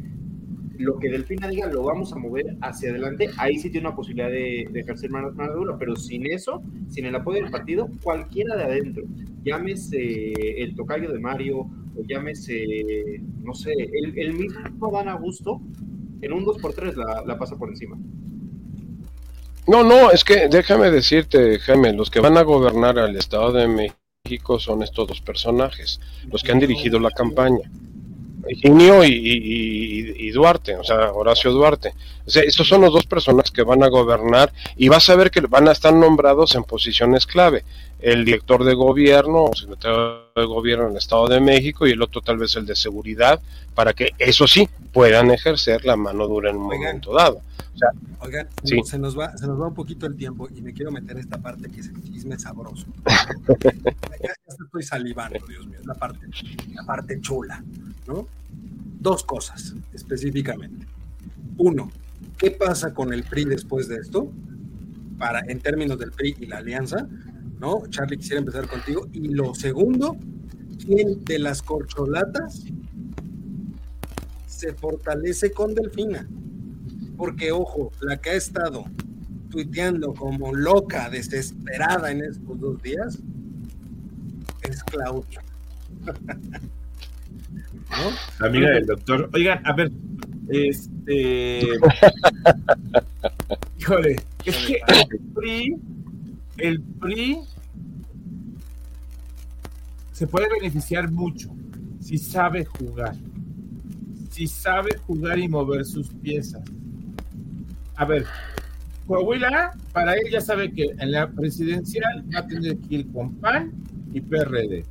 [0.78, 4.30] lo que Delfina diga lo vamos a mover hacia adelante, ahí sí tiene una posibilidad
[4.30, 9.04] de, ejercer mano, dura, pero sin eso, sin el apoyo del partido, cualquiera de adentro,
[9.44, 15.60] llámese el tocayo de Mario, o llámese, no sé, el, mismo Dan Augusto,
[16.20, 17.96] en un 2x3 la, la pasa por encima.
[19.66, 23.68] No, no, es que déjame decirte, Jaime, los que van a gobernar al Estado de
[23.68, 26.00] México son estos dos personajes,
[26.30, 27.70] los que han dirigido la campaña.
[28.47, 31.93] Higinio y, Duarte, o sea, Horacio Duarte.
[32.26, 35.30] O sea, estos son los dos personas que van a gobernar y vas a ver
[35.30, 37.64] que van a estar nombrados en posiciones clave.
[38.01, 42.03] El director de gobierno o secretario de gobierno en el Estado de México y el
[42.03, 43.41] otro tal vez el de seguridad,
[43.74, 47.41] para que eso sí puedan ejercer la mano dura en un momento dado.
[48.20, 48.48] Oigan,
[48.84, 51.38] se, nos va, se nos va un poquito el tiempo y me quiero meter esta
[51.38, 52.86] parte que es el chisme sabroso.
[53.64, 56.26] ya, estoy salivando, Dios mío, la parte,
[56.72, 57.62] la parte chula.
[58.06, 58.26] ¿no?
[59.00, 60.86] Dos cosas específicamente.
[61.58, 61.90] Uno,
[62.36, 64.32] ¿qué pasa con el PRI después de esto?
[65.18, 67.08] Para, en términos del PRI y la alianza,
[67.60, 67.82] ¿no?
[67.88, 69.08] Charlie, quisiera empezar contigo.
[69.12, 70.16] Y lo segundo,
[70.84, 72.64] ¿quién de las corcholatas
[74.46, 76.28] se fortalece con Delfina?
[77.18, 78.86] Porque, ojo, la que ha estado
[79.50, 83.18] tuiteando como loca, desesperada en estos dos días,
[84.62, 85.42] es Claudia.
[87.90, 88.46] ¿no?
[88.46, 89.30] Amiga del doctor.
[89.34, 89.90] Oigan, a ver,
[90.48, 91.60] este.
[93.78, 95.76] Híjole, es que el PRI,
[96.58, 97.38] el PRI
[100.12, 101.50] se puede beneficiar mucho
[102.00, 103.16] si sabe jugar.
[104.30, 106.62] Si sabe jugar y mover sus piezas.
[107.99, 108.24] A ver,
[109.09, 113.34] Coahuila, para él ya sabe que en la presidencial va a tener que ir con
[113.40, 113.72] PAN
[114.12, 114.84] y PRD.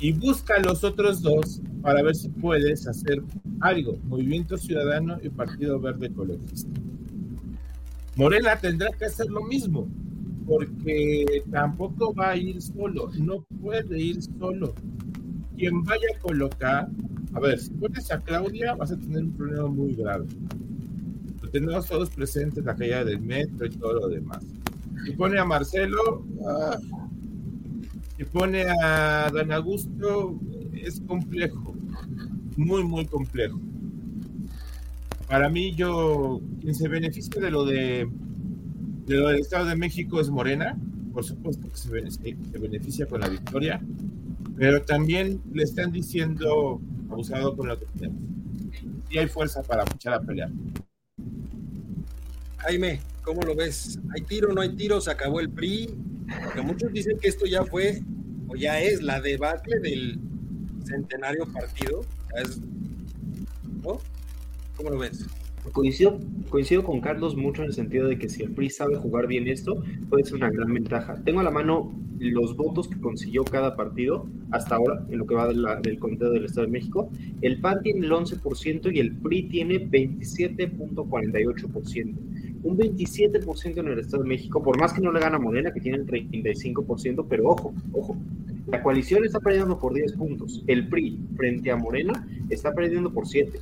[0.00, 3.22] Y busca los otros dos para ver si puedes hacer
[3.60, 3.96] algo.
[4.08, 6.80] Movimiento Ciudadano y Partido Verde Ecologista.
[8.16, 9.86] Morena tendrá que hacer lo mismo,
[10.48, 14.74] porque tampoco va a ir solo, no puede ir solo.
[15.56, 16.88] Quien vaya a colocar,
[17.34, 20.26] a ver, si pones a Claudia, vas a tener un problema muy grave
[21.50, 24.44] tenemos todos presentes la caída del metro y todo lo demás.
[25.04, 26.78] Si pone a Marcelo, ah,
[28.16, 30.38] si pone a Dan Augusto,
[30.72, 31.74] es complejo,
[32.56, 33.58] muy, muy complejo.
[35.26, 38.08] Para mí, yo, quien se beneficia de lo de,
[39.06, 40.76] de lo del Estado de México es Morena,
[41.12, 43.80] por supuesto que se, se beneficia con la victoria,
[44.56, 46.80] pero también le están diciendo
[47.10, 48.22] abusado con lo que tenemos.
[49.08, 50.50] Y hay fuerza para echar a pelear.
[52.62, 54.00] Jaime, ¿cómo lo ves?
[54.14, 55.00] ¿Hay tiro, no hay tiro?
[55.00, 55.94] ¿Se acabó el PRI?
[56.44, 58.02] Porque muchos dicen que esto ya fue
[58.48, 60.20] o ya es la debacle del
[60.84, 62.02] centenario partido.
[64.76, 65.24] ¿Cómo lo ves?
[65.72, 69.26] Coincido, coincido con Carlos mucho en el sentido de que si el PRI sabe jugar
[69.26, 71.16] bien esto, puede ser una gran ventaja.
[71.24, 75.34] Tengo a la mano los votos que consiguió cada partido hasta ahora, en lo que
[75.34, 77.10] va del conteo del Estado de México.
[77.40, 82.18] El PAN tiene el 11% y el PRI tiene 27.48%
[82.62, 85.80] un 27% en el Estado de México, por más que no le gana Morena, que
[85.80, 88.16] tiene el 35%, pero ojo, ojo,
[88.66, 90.62] la coalición está perdiendo por 10 puntos.
[90.66, 93.58] El PRI frente a Morena está perdiendo por 7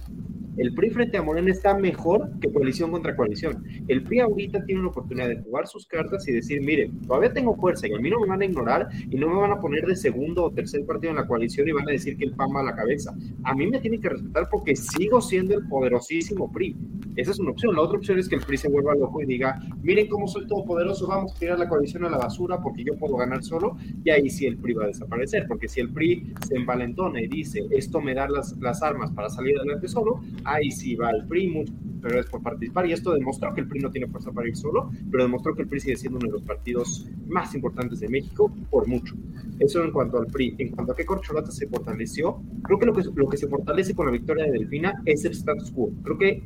[0.59, 3.65] el PRI frente a Morena está mejor que coalición contra coalición.
[3.87, 7.55] El PRI ahorita tiene la oportunidad de jugar sus cartas y decir, mire, todavía tengo
[7.55, 9.87] fuerza y a mí no me van a ignorar y no me van a poner
[9.87, 12.49] de segundo o tercer partido en la coalición y van a decir que el PAN
[12.57, 13.15] va a la cabeza.
[13.45, 16.77] A mí me tienen que respetar porque sigo siendo el poderosísimo PRI.
[17.19, 17.75] Esa es una opción.
[17.75, 20.47] La otra opción es que el PRI se vuelva loco y diga, miren cómo soy
[20.47, 24.11] todopoderoso, vamos a tirar la coalición a la basura porque yo puedo ganar solo y
[24.11, 25.47] ahí sí el PRI va a desaparecer.
[25.49, 29.31] Porque si el PRI se envalentona y dice, esto me da las, las armas para
[29.31, 31.65] salir adelante solo, ahí sí va el PRI,
[32.01, 32.87] pero es por participar.
[32.87, 35.63] Y esto demostró que el PRI no tiene fuerza para ir solo, pero demostró que
[35.63, 39.17] el PRI sigue siendo uno de los partidos más importantes de México por mucho.
[39.59, 40.55] Eso en cuanto al PRI.
[40.59, 43.93] En cuanto a qué corcholata se fortaleció, creo que lo que, lo que se fortalece
[43.93, 45.91] con la victoria de Delfina es el status quo.
[46.05, 46.45] Creo que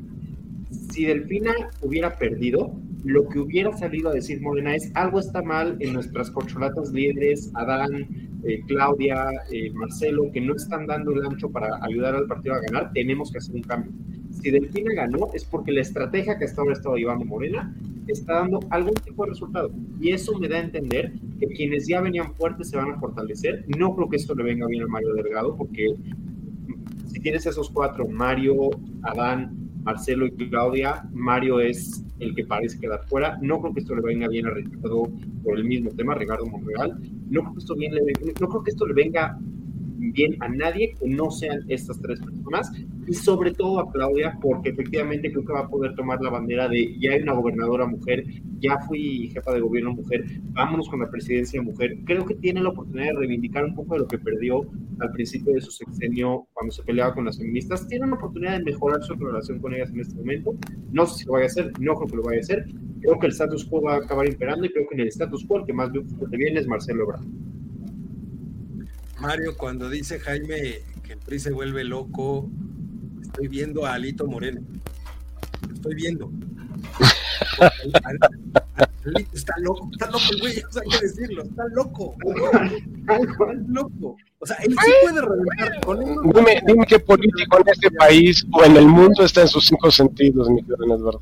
[0.89, 2.73] si Delfina hubiera perdido,
[3.03, 7.51] lo que hubiera salido a decir Morena es algo está mal en nuestras corcholatas líderes,
[7.53, 8.07] Adán,
[8.43, 12.61] eh, Claudia, eh, Marcelo, que no están dando el ancho para ayudar al partido a
[12.61, 13.91] ganar, tenemos que hacer un cambio.
[14.31, 17.75] Si Delfina ganó es porque la estrategia que hasta ahora estado llevando Morena
[18.07, 19.71] está dando algún tipo de resultado.
[20.01, 23.65] Y eso me da a entender que quienes ya venían fuertes se van a fortalecer.
[23.77, 25.95] No creo que esto le venga bien a Mario Delgado, porque
[27.07, 28.71] si tienes esos cuatro, Mario,
[29.03, 33.37] Adán, Marcelo y Claudia, Mario es el que parece quedar fuera.
[33.41, 35.09] No creo que esto le venga bien a Ricardo
[35.43, 36.97] por el mismo tema, Ricardo Monreal.
[37.29, 38.01] No creo que esto, bien le,
[38.39, 39.37] no creo que esto le venga
[40.11, 42.71] bien a nadie que no sean estas tres personas
[43.07, 46.67] y sobre todo a Claudia porque efectivamente creo que va a poder tomar la bandera
[46.67, 48.23] de ya hay una gobernadora mujer,
[48.59, 51.97] ya fui jefa de gobierno mujer, vámonos con la presidencia mujer.
[52.05, 54.61] Creo que tiene la oportunidad de reivindicar un poco de lo que perdió
[54.99, 57.87] al principio de su sexenio cuando se peleaba con las feministas.
[57.87, 60.55] Tiene una oportunidad de mejorar su relación con ellas en este momento.
[60.91, 62.65] No sé si lo vaya a hacer, no creo que lo vaya a hacer.
[63.01, 65.45] Creo que el status quo va a acabar imperando y creo que en el status
[65.45, 67.25] quo el que más bien es Marcelo Ebrard.
[69.23, 72.49] Mario, cuando dice Jaime que el PRI se vuelve loco,
[73.21, 74.59] estoy viendo a Alito Moreno.
[75.65, 76.29] Lo estoy viendo.
[78.03, 78.27] Alito
[79.31, 82.15] está loco, está loco el güey, o sea, hay que decirlo, está loco.
[82.25, 84.17] Está loco.
[84.39, 86.15] O sea, él sí puede reventar con él.
[86.35, 89.89] Dime, dime qué político en este país o en el mundo está en sus cinco
[89.89, 91.21] sentidos, mi querido Eduardo.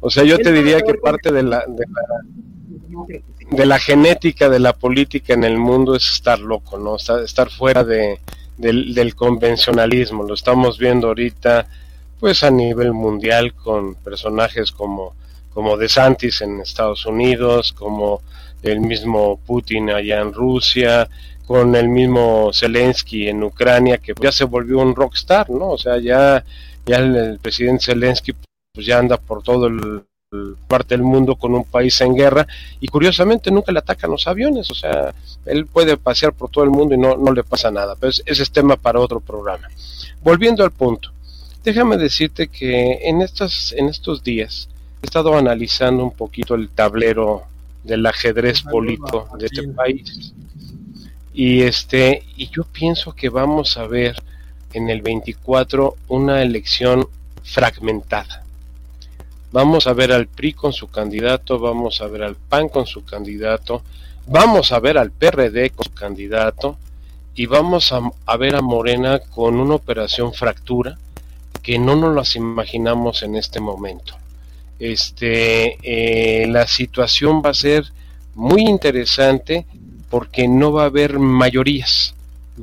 [0.00, 2.02] O sea, yo te diría que parte de la, de la
[3.50, 6.96] de la genética de la política en el mundo es estar loco, ¿no?
[6.96, 8.20] Estar, fuera de,
[8.56, 10.24] del, convencionalismo.
[10.24, 11.66] Lo estamos viendo ahorita,
[12.20, 15.14] pues a nivel mundial, con personajes como,
[15.52, 18.22] como De Santis en Estados Unidos, como
[18.62, 21.08] el mismo Putin allá en Rusia,
[21.46, 25.70] con el mismo Zelensky en Ucrania, que ya se volvió un rockstar, ¿no?
[25.70, 26.44] O sea, ya,
[26.84, 28.34] ya el, presidente Zelensky
[28.74, 30.04] pues ya anda por todo el
[30.66, 32.46] parte del mundo con un país en guerra
[32.80, 35.14] y curiosamente nunca le atacan los aviones, o sea,
[35.46, 38.42] él puede pasear por todo el mundo y no, no le pasa nada, pero ese
[38.42, 39.68] es tema para otro programa.
[40.22, 41.10] Volviendo al punto,
[41.64, 44.68] déjame decirte que en, estas, en estos días
[45.02, 47.44] he estado analizando un poquito el tablero
[47.82, 50.34] del ajedrez político de este país.
[51.32, 54.20] Y este y yo pienso que vamos a ver
[54.74, 57.06] en el 24 una elección
[57.44, 58.44] fragmentada
[59.50, 63.04] Vamos a ver al PRI con su candidato, vamos a ver al PAN con su
[63.04, 63.82] candidato,
[64.26, 66.76] vamos a ver al PRD con su candidato
[67.34, 70.98] y vamos a, ver a Morena con una operación fractura
[71.62, 74.14] que no nos las imaginamos en este momento.
[74.78, 77.84] Este, eh, la situación va a ser
[78.34, 79.64] muy interesante
[80.10, 82.14] porque no va a haber mayorías,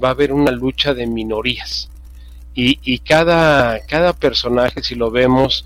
[0.02, 1.90] va a haber una lucha de minorías.
[2.54, 5.66] Y, y cada, cada personaje, si lo vemos,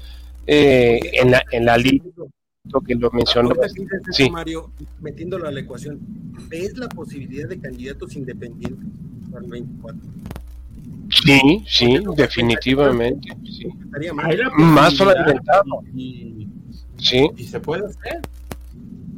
[0.52, 3.52] eh, en la, en la que lo mencionó.
[4.12, 4.30] Sí.
[4.30, 6.00] Mario, metiéndolo a la ecuación,
[6.48, 8.88] ¿ves la posibilidad de candidatos independientes
[9.32, 10.02] para el 24?
[11.12, 13.30] Sí, sí, definitivamente.
[13.46, 13.68] Sí.
[14.56, 15.84] Más fragmentado.
[15.96, 16.48] Y,
[16.98, 17.30] sí.
[17.38, 18.22] y se puede hacer.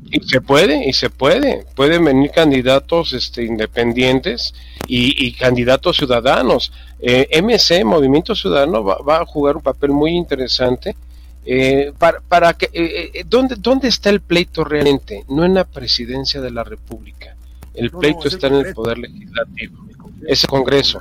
[0.09, 1.65] Y se puede, y se puede.
[1.73, 4.53] Pueden venir candidatos este, independientes
[4.86, 6.73] y, y candidatos ciudadanos.
[6.99, 10.95] Eh, MC, Movimiento Ciudadano, va, va, a jugar un papel muy interesante
[11.43, 15.25] eh, para, para que, eh, eh, ¿dónde, ¿Dónde está el pleito realmente?
[15.27, 17.35] No en la presidencia de la República.
[17.73, 19.85] El pleito está en el Poder Legislativo.
[20.27, 20.99] Ese Congreso.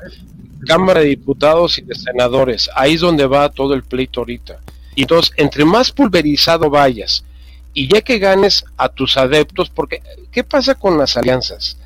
[0.66, 2.70] Cámara de Diputados y de Senadores.
[2.74, 4.60] Ahí es donde va todo el pleito ahorita.
[4.94, 7.24] Y entonces, entre más pulverizado vayas,
[7.72, 11.76] y ya que ganes a tus adeptos, porque ¿qué pasa con las alianzas?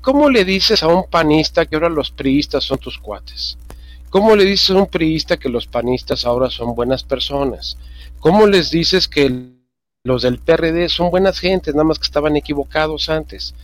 [0.00, 3.58] ¿Cómo le dices a un panista que ahora los priistas son tus cuates?
[4.10, 7.76] ¿Cómo le dices a un priista que los panistas ahora son buenas personas?
[8.20, 9.50] ¿Cómo les dices que
[10.04, 13.54] los del PRD son buenas gentes, nada más que estaban equivocados antes?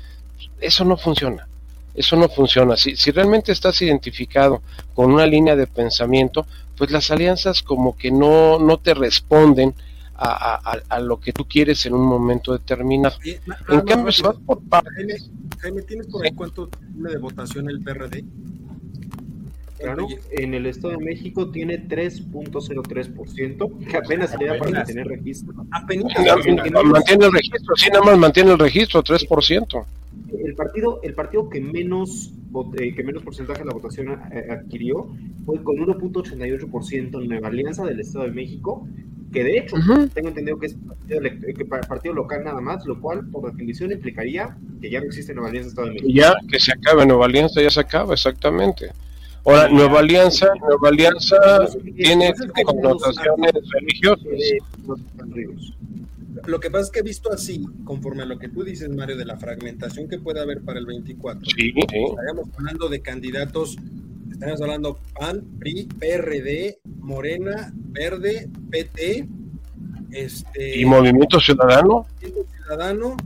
[0.61, 1.49] Eso no funciona.
[1.95, 2.77] Eso no funciona.
[2.77, 4.63] Si, si realmente estás identificado
[4.95, 9.75] con una línea de pensamiento, pues las alianzas como que no, no te responden
[10.15, 13.17] a, lo que tú quieres en un momento determinado.
[13.25, 14.13] en cambio,
[14.47, 15.31] por partes.
[15.59, 18.25] Jaime, ¿tienes por ahí cuánto tiene de votación el PRD?
[19.83, 25.55] Claro, en el Estado de México tiene 3.03%, que apenas sería para mantener registro.
[25.71, 26.13] Apenas,
[26.85, 29.85] mantiene el registro, sí, nada más mantiene el registro, 3%.
[30.39, 32.33] El partido, el partido que menos
[32.79, 35.09] eh, que menos porcentaje de la votación eh, adquirió
[35.47, 38.87] fue con 1.88% en Nueva Alianza del Estado de México,
[39.33, 39.77] que de hecho
[40.13, 40.77] tengo entendido que es
[41.09, 45.49] partido, partido, local nada más, lo cual por definición implicaría que ya no existe Nueva
[45.49, 46.13] Alianza Estado de México.
[46.13, 48.91] Ya, que se acabe Nueva Alianza, ya se acaba, exactamente.
[49.45, 51.67] Ahora, Nueva Alianza, Nueva Alianza
[51.97, 52.33] tiene
[52.65, 54.27] connotaciones religiosas.
[56.47, 59.17] Lo que pasa es que he visto así, conforme a lo que tú dices, Mario,
[59.17, 61.45] de la fragmentación que puede haber para el 24.
[61.45, 63.77] Sí, Estaríamos hablando de candidatos,
[64.31, 69.29] estaríamos hablando PAN, PRI, PRD, Morena, Verde, PT,
[70.13, 72.07] este, y Movimiento Ciudadano.
[72.21, 73.17] Movimiento Ciudadano,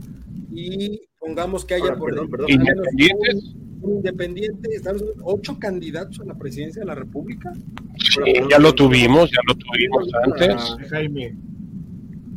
[0.51, 6.81] y pongamos que haya por perdón, perdón, independientes independiente, estamos ocho candidatos a la presidencia
[6.81, 7.53] de la República.
[7.97, 10.89] Sí, ya lo tuvimos, ya lo tuvimos antes.
[10.89, 11.35] Jaime.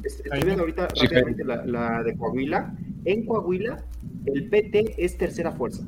[0.05, 2.75] Estoy viendo ahorita rápidamente la, de Coahuila.
[3.05, 3.85] En Coahuila,
[4.27, 5.87] el PT es tercera fuerza.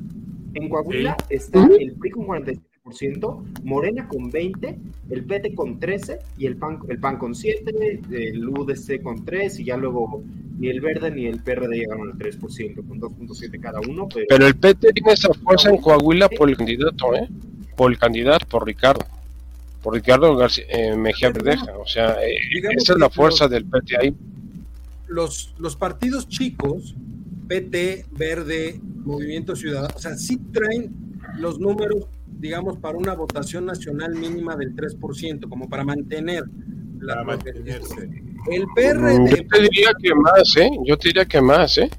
[0.55, 2.61] En Coahuila está el PRI con 47%,
[3.62, 4.76] Morena con 20%,
[5.11, 9.61] el PT con 13% y el PAN, el PAN con 7%, el UDC con 3%
[9.61, 10.22] y ya luego
[10.59, 12.41] ni el verde ni el PRD llegaron al 3%,
[12.87, 14.09] con 2.7 cada uno.
[14.28, 14.47] Pero...
[14.47, 17.28] el PT tiene esa fuerza en Coahuila por el candidato, ¿eh?
[17.76, 19.07] Por el candidato, por Ricardo.
[19.80, 21.76] Por Ricardo García, eh, Mejía Verdeja.
[21.78, 22.37] O sea, eh,
[22.76, 24.14] esa es la fuerza del PT ahí.
[25.07, 26.95] Los, los partidos chicos,
[27.47, 30.93] PT, Verde, Movimiento Ciudadano, o sea, sí traen
[31.39, 32.07] los números,
[32.39, 36.45] digamos, para una votación nacional mínima del 3%, como para mantener
[37.01, 37.24] la
[38.51, 39.30] el PRD.
[39.30, 40.70] Yo te diría que más, ¿eh?
[40.85, 41.91] Yo te diría que más, ¿eh?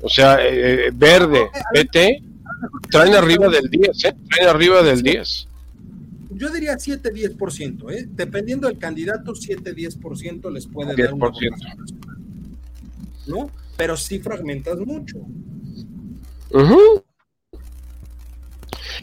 [0.00, 2.22] O sea, eh, verde, PT,
[2.90, 4.16] traen arriba del 10, ¿eh?
[4.28, 5.48] Traen arriba del 10.
[6.30, 8.06] Yo diría 7-10%, ¿eh?
[8.10, 11.30] Dependiendo del candidato, 7-10% les puede dar una
[13.26, 13.50] ¿No?
[13.76, 15.18] Pero sí fragmentas mucho.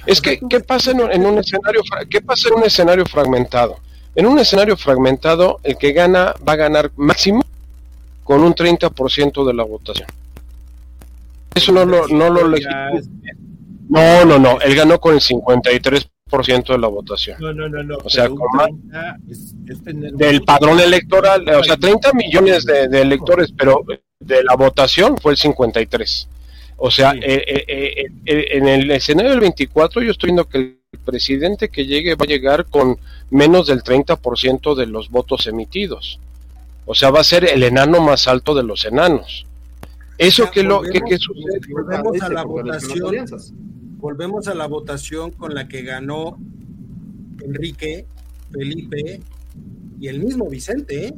[0.05, 3.77] Es que, ¿qué pasa en en un escenario, qué pasa en un escenario fragmentado?
[4.15, 7.43] En un escenario fragmentado, el que gana va a ganar máximo
[8.23, 10.07] con un 30% de la votación.
[11.53, 12.47] Eso no lo, no lo
[13.89, 14.59] No, no, no.
[14.61, 16.07] Él ganó con el 53%
[16.67, 17.37] de la votación.
[17.39, 17.97] No, no, no, no.
[18.03, 18.29] O sea,
[20.13, 23.83] del padrón electoral, o sea, 30 millones de, electores, pero
[24.19, 26.27] de la votación fue el 53.
[26.83, 30.99] O sea, eh, eh, eh, en el escenario del 24 yo estoy viendo que el
[31.05, 32.97] presidente que llegue va a llegar con
[33.29, 36.19] menos del 30% de los votos emitidos.
[36.87, 39.45] O sea, va a ser el enano más alto de los enanos.
[40.17, 41.59] ¿Eso qué, lo, que, sucede?
[41.69, 43.15] Volvemos a la votación.
[43.97, 46.39] Volvemos a la votación con la que ganó
[47.43, 48.07] Enrique,
[48.51, 49.21] Felipe
[49.99, 51.13] y el mismo Vicente.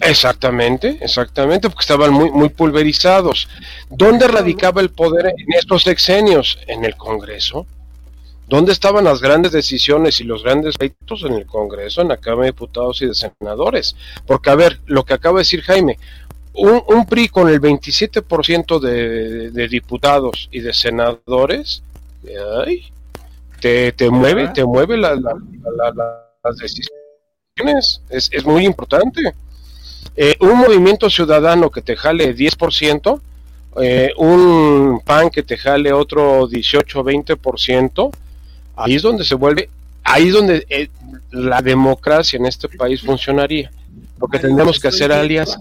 [0.00, 3.48] Exactamente, exactamente, porque estaban muy, muy pulverizados.
[3.88, 6.58] ¿Dónde radicaba el poder en estos sexenios?
[6.66, 7.66] En el Congreso.
[8.48, 12.42] ¿Dónde estaban las grandes decisiones y los grandes pleitos en el Congreso, en la Cámara
[12.42, 13.96] de Diputados y de Senadores?
[14.24, 15.98] Porque, a ver, lo que acaba de decir Jaime,
[16.54, 21.82] un, PRI con el 27% de, de diputados y de senadores,
[23.60, 25.18] te, te mueve, te mueve las
[26.60, 28.00] decisiones.
[28.08, 29.34] Es, es muy importante.
[30.14, 33.20] Eh, un movimiento ciudadano que te jale 10%,
[33.82, 38.10] eh, un PAN que te jale otro 18 20%,
[38.76, 39.68] ahí es donde se vuelve,
[40.02, 40.88] ahí es donde eh,
[41.30, 43.70] la democracia en este país funcionaría.
[44.18, 45.60] Porque tendremos que hacer alianzas.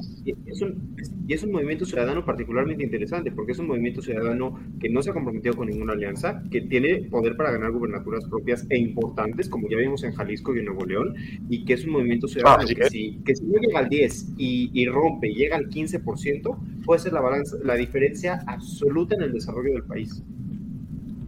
[1.28, 5.10] Y es un movimiento ciudadano particularmente interesante, porque es un movimiento ciudadano que no se
[5.10, 9.68] ha comprometido con ninguna alianza, que tiene poder para ganar gubernaturas propias e importantes, como
[9.68, 11.16] ya vimos en Jalisco y en Nuevo León,
[11.50, 14.34] y que es un movimiento ciudadano ah, que, si, que si no llega al 10
[14.38, 19.24] y, y, rompe y llega al 15%, puede ser la, balanza, la diferencia absoluta en
[19.24, 20.22] el desarrollo del país.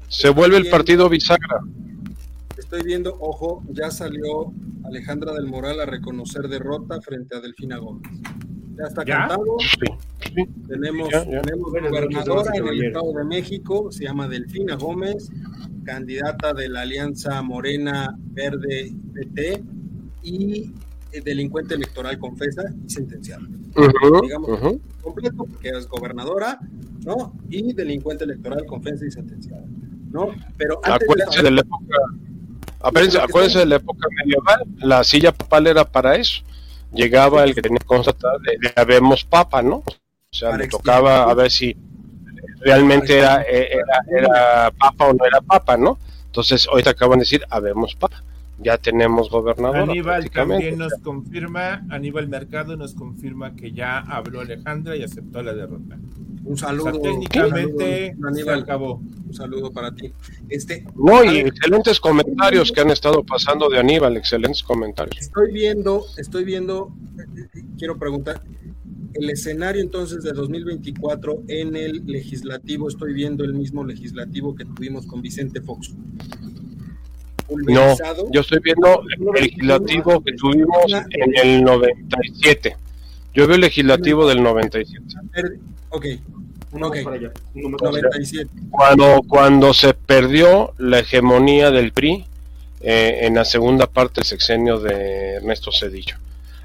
[0.10, 1.62] Se vuelve el partido bisagra.
[2.68, 4.52] Estoy viendo, ojo, ya salió
[4.84, 8.12] Alejandra del Moral a reconocer derrota frente a Delfina Gómez.
[8.78, 9.56] Ya está cantado.
[10.68, 15.30] Tenemos, tenemos gobernadora en el Estado de México, se llama Delfina Gómez,
[15.86, 19.64] candidata de la Alianza Morena Verde PT
[20.24, 20.74] y
[21.14, 23.44] eh, delincuente electoral confesa y sentenciada.
[24.24, 26.60] Digamos, completo, porque es gobernadora,
[27.06, 27.34] ¿no?
[27.50, 29.64] Y delincuente electoral confesa y sentenciada,
[30.12, 30.36] ¿no?
[30.58, 31.08] Pero antes
[31.42, 31.96] de, la época,
[32.82, 36.44] acuérdense de la época medieval, la silla papal era para eso
[36.94, 39.78] llegaba el que tenía que constatar de, habemos papa, ¿no?
[39.78, 39.84] O
[40.32, 41.76] sea, le tocaba a ver si
[42.60, 45.98] realmente era, era, era papa o no era papa, ¿no?
[46.26, 48.24] Entonces, hoy te acaban de decir, habemos papa
[48.60, 49.90] ya tenemos gobernador.
[49.90, 55.54] Aníbal también nos confirma, Aníbal Mercado nos confirma que ya habló Alejandra y aceptó la
[55.54, 55.98] derrota.
[56.48, 57.00] Un saludo.
[57.02, 59.02] técnicamente Aníbal, acabó.
[59.28, 60.14] Un saludo para ti.
[60.48, 65.22] Este, no, y excelentes comentarios que han estado pasando de Aníbal, excelentes comentarios.
[65.22, 66.94] Estoy viendo, estoy viendo,
[67.78, 68.42] quiero preguntar,
[69.14, 75.06] el escenario entonces de 2024 en el legislativo, estoy viendo el mismo legislativo que tuvimos
[75.06, 75.94] con Vicente Fox.
[77.50, 77.96] No,
[78.32, 82.76] yo estoy viendo el legislativo que tuvimos en el 97.
[83.34, 85.04] Yo veo el legislativo del 97.
[85.90, 86.06] Ok,
[86.84, 87.04] okay.
[87.54, 88.50] 97.
[88.70, 92.26] Cuando, cuando se perdió la hegemonía del PRI
[92.82, 96.16] eh, en la segunda parte del sexenio de Ernesto Cedillo.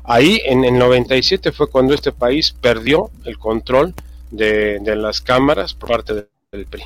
[0.04, 3.94] Ahí en el 97 fue cuando este país perdió el control
[4.30, 6.82] de, las cámaras por parte del PRI.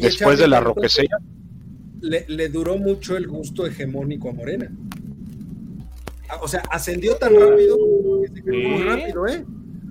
[0.00, 1.18] Después de la roquecilla
[2.04, 4.70] le, duró mucho el gusto hegemónico a Morena.
[6.28, 7.76] Ah, o sea, ascendió tan rápido
[8.34, 9.44] que se muy rápido, ¿eh?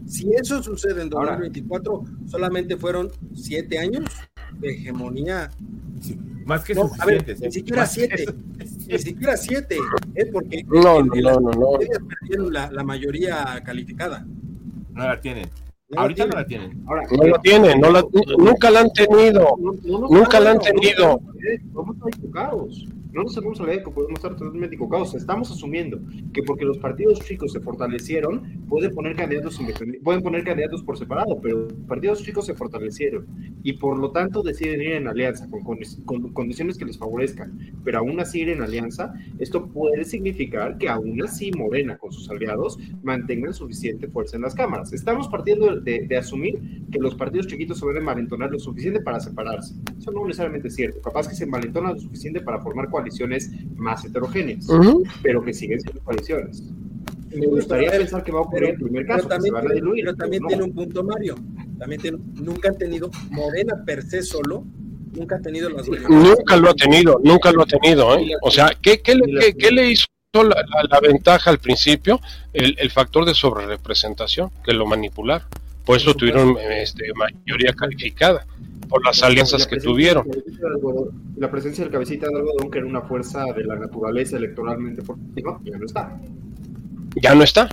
[0.06, 4.06] Si eso sucede en 2024, solamente fueron siete años
[4.60, 5.50] de hegemonía.
[6.46, 8.26] más que no, a ver, ni siquiera siete,
[8.88, 9.78] ni siquiera siete,
[10.16, 10.26] ¿eh?
[10.32, 11.80] porque no, no, no, no,
[12.20, 14.26] perdieron la, la mayoría calificada.
[14.92, 15.50] No la tienen.
[15.96, 16.84] Ahorita no la tienen.
[16.88, 18.04] Ahora, no la tienen, no la,
[18.38, 19.56] nunca la han tenido.
[19.84, 21.22] nunca la han tenido.
[21.74, 25.14] Vamos a equivocados no nos hagamos a la que podemos estar totalmente equivocados.
[25.14, 26.00] Estamos asumiendo
[26.34, 29.60] que porque los partidos chicos se fortalecieron, pueden poner candidatos
[30.04, 33.28] pueden poner candidatos por separado, pero los partidos chicos se fortalecieron
[33.62, 35.48] y por lo tanto deciden ir en alianza
[36.06, 40.90] con, condiciones que les favorezcan, pero aún así ir en alianza, esto puede significar que
[40.90, 44.92] aún así Morena con sus aliados mantengan suficiente fuerza en las cámaras.
[44.92, 46.60] Estamos partiendo de, de asumir
[46.92, 49.76] que los partidos chiquitos se van a envalentonar lo suficiente para separarse.
[50.00, 51.00] Eso no necesariamente es cierto.
[51.02, 54.68] Capaz que se envalentonan lo suficiente para formar coaliciones coaliciones más heterogéneas,
[55.22, 56.64] pero que siguen siendo coaliciones.
[57.36, 59.56] Me gustaría pensar que va a ocurrir en el primer caso, pero también,
[59.96, 61.36] pero también tiene un punto Mario.
[61.80, 62.02] También
[62.36, 64.64] nunca han tenido Morena per se solo,
[65.14, 68.16] nunca ha tenido las Nunca lo ha tenido, nunca lo ha tenido.
[68.18, 68.28] ¿eh?
[68.42, 70.56] O sea, ¿qué, qué, le, qué, le hizo la,
[70.90, 72.20] la, ventaja al principio?
[72.54, 75.44] El, el factor de sobrerepresentación, que lo manipular.
[75.86, 78.46] Por eso tuvieron este, mayoría calificada.
[78.88, 80.26] Por las alianzas que tuvieron.
[81.38, 85.18] La presencia del cabecita de algodón, que era una fuerza de la naturaleza electoralmente por
[85.36, 86.20] ya no está.
[87.16, 87.70] Ya no está.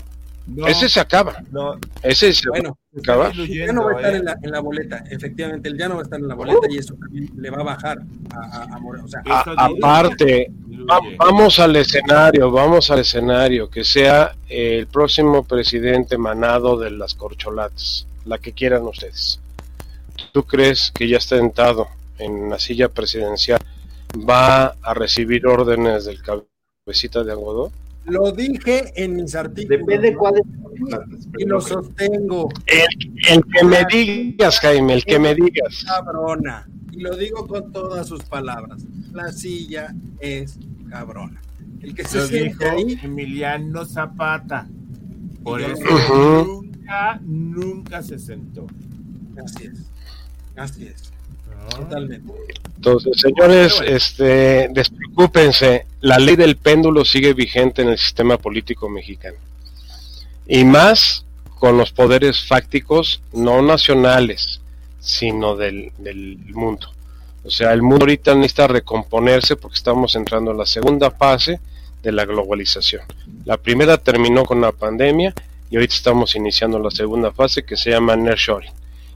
[0.67, 1.43] ese se acaba.
[1.51, 1.79] No.
[2.03, 3.33] Ese se bueno, acaba.
[3.33, 5.05] Ya no va a estar en, la, en, la, boleta.
[5.11, 7.59] Efectivamente, él ya no va a estar en la boleta y eso también le va
[7.61, 7.99] a bajar
[8.35, 9.23] a, a, O sea,
[9.57, 10.51] aparte,
[11.17, 18.07] vamos al escenario, vamos al escenario, que sea el próximo presidente manado de las corcholatas,
[18.25, 19.41] la que quieran ustedes.
[20.33, 21.89] ¿Tú crees que ya está sentado
[22.19, 23.61] en la silla presidencial
[24.29, 27.73] va a recibir órdenes del cabecita de algodón?
[28.05, 29.81] Lo dije en mis artículos.
[29.81, 30.43] Depende cuál
[31.39, 32.49] Y lo sostengo.
[32.67, 35.85] El, que me digas, Jaime, el que me digas.
[35.87, 36.69] Cabrona.
[36.93, 38.85] Y lo digo con todas sus palabras.
[39.13, 40.59] La silla es
[40.89, 41.41] cabrona.
[41.83, 42.99] El que se siente ahí.
[43.03, 44.67] Emiliano Zapata.
[45.43, 48.67] Por eso nunca, nunca se sentó.
[49.43, 49.90] Así es.
[50.57, 51.11] Así es.
[51.71, 52.33] Totalmente.
[52.77, 59.37] Entonces, señores, este, despreocúpense, la ley del péndulo sigue vigente en el sistema político mexicano.
[60.47, 61.25] Y más
[61.59, 64.61] con los poderes fácticos no nacionales,
[64.99, 66.89] sino del, del mundo.
[67.45, 71.61] O sea, el mundo ahorita necesita recomponerse porque estamos entrando en la segunda fase
[72.03, 73.03] de la globalización.
[73.45, 75.35] La primera terminó con la pandemia
[75.71, 78.73] y ahorita estamos iniciando la segunda fase que se llama nearshoring.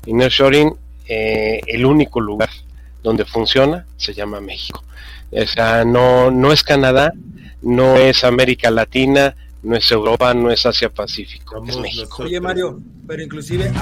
[0.06, 0.74] Y nearshoring
[1.08, 2.50] eh, el único lugar
[3.02, 4.82] donde funciona se llama México.
[5.30, 7.12] O sea, no, no es Canadá,
[7.62, 12.22] no es América Latina, no es Europa, no es Asia Pacífico, es México.
[12.22, 13.72] Oye Mario, pero inclusive...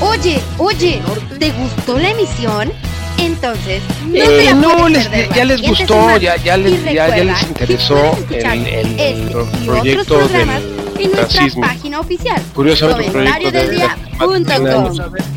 [0.00, 1.00] Oye, oye,
[1.38, 2.72] ¿te gustó la emisión?
[3.18, 8.16] Entonces, no, eh, no les, ya les gustó, ya, ya, les, ya, ya, les interesó
[8.30, 9.28] el, el, el
[9.66, 12.42] proyecto del en nuestra página oficial
[13.70, 13.96] día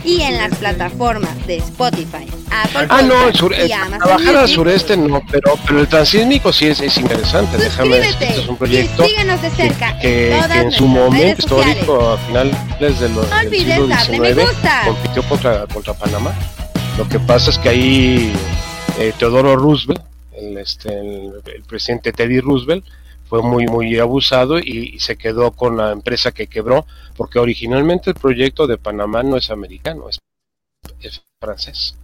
[0.04, 5.22] y en las plataformas de Spotify, Apple Ah, no, el sur, trabajar al sureste no,
[5.30, 7.58] pero, pero el transísmico sí es, es interesante.
[7.58, 12.18] Déjame decirte, es un proyecto de cerca que, en, que en su momento histórico, a
[12.18, 14.52] finales de los, del siglo XIX,
[14.86, 16.34] compitió contra, contra Panamá.
[16.98, 18.34] Lo que pasa es que ahí
[19.00, 20.02] eh, Teodoro Roosevelt,
[20.34, 22.84] el, este, el, el presidente Teddy Roosevelt,
[23.32, 26.86] fue muy muy abusado y, se quedó con la empresa que quebró
[27.16, 30.20] porque originalmente el proyecto de Panamá no es americano es,
[31.00, 31.96] es francés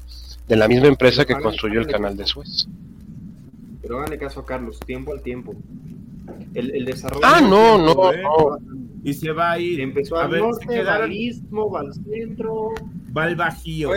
[0.48, 2.70] de la misma empresa que construyó el canal de Suez.
[3.82, 5.54] Pero háganle caso a Carlos tiempo al tiempo.
[6.54, 8.58] El, el desarrollo ah no no, no.
[9.04, 9.82] y se va a ir.
[9.82, 12.70] Empezó a ver norte, se va al istmo va al centro.
[13.16, 13.90] Va al bajío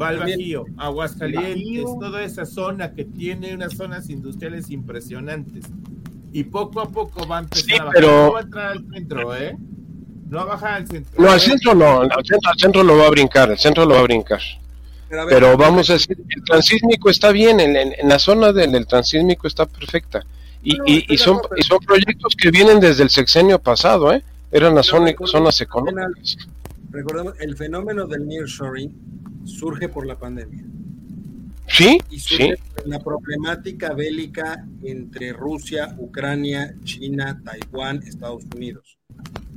[0.00, 5.66] va al bajío Aguascalientes toda esa zona que tiene unas zonas industriales impresionantes
[6.34, 7.94] y poco a poco va a empezar a bajar.
[7.94, 8.08] Pero...
[8.08, 9.56] No va a entrar al centro, ¿eh?
[10.28, 11.22] No va a bajar al centro.
[11.22, 13.94] No, al centro no, al centro, al centro lo va a brincar, el centro lo
[13.94, 14.40] va a brincar.
[15.08, 18.84] Pero, Pero vamos a decir, el transísmico está bien, en, en, la zona del, del,
[18.84, 20.26] transísmico está perfecta.
[20.64, 24.24] Y, no, y, y, son, y son proyectos que vienen desde el sexenio pasado, ¿eh?
[24.50, 26.36] Eran las zonas, zonas económicas.
[26.90, 28.92] Recordemos, el fenómeno del nearshoring
[29.44, 30.64] surge por la pandemia.
[31.68, 32.52] Sí, y sí.
[32.84, 38.98] La problemática bélica entre Rusia, Ucrania, China, Taiwán, Estados Unidos.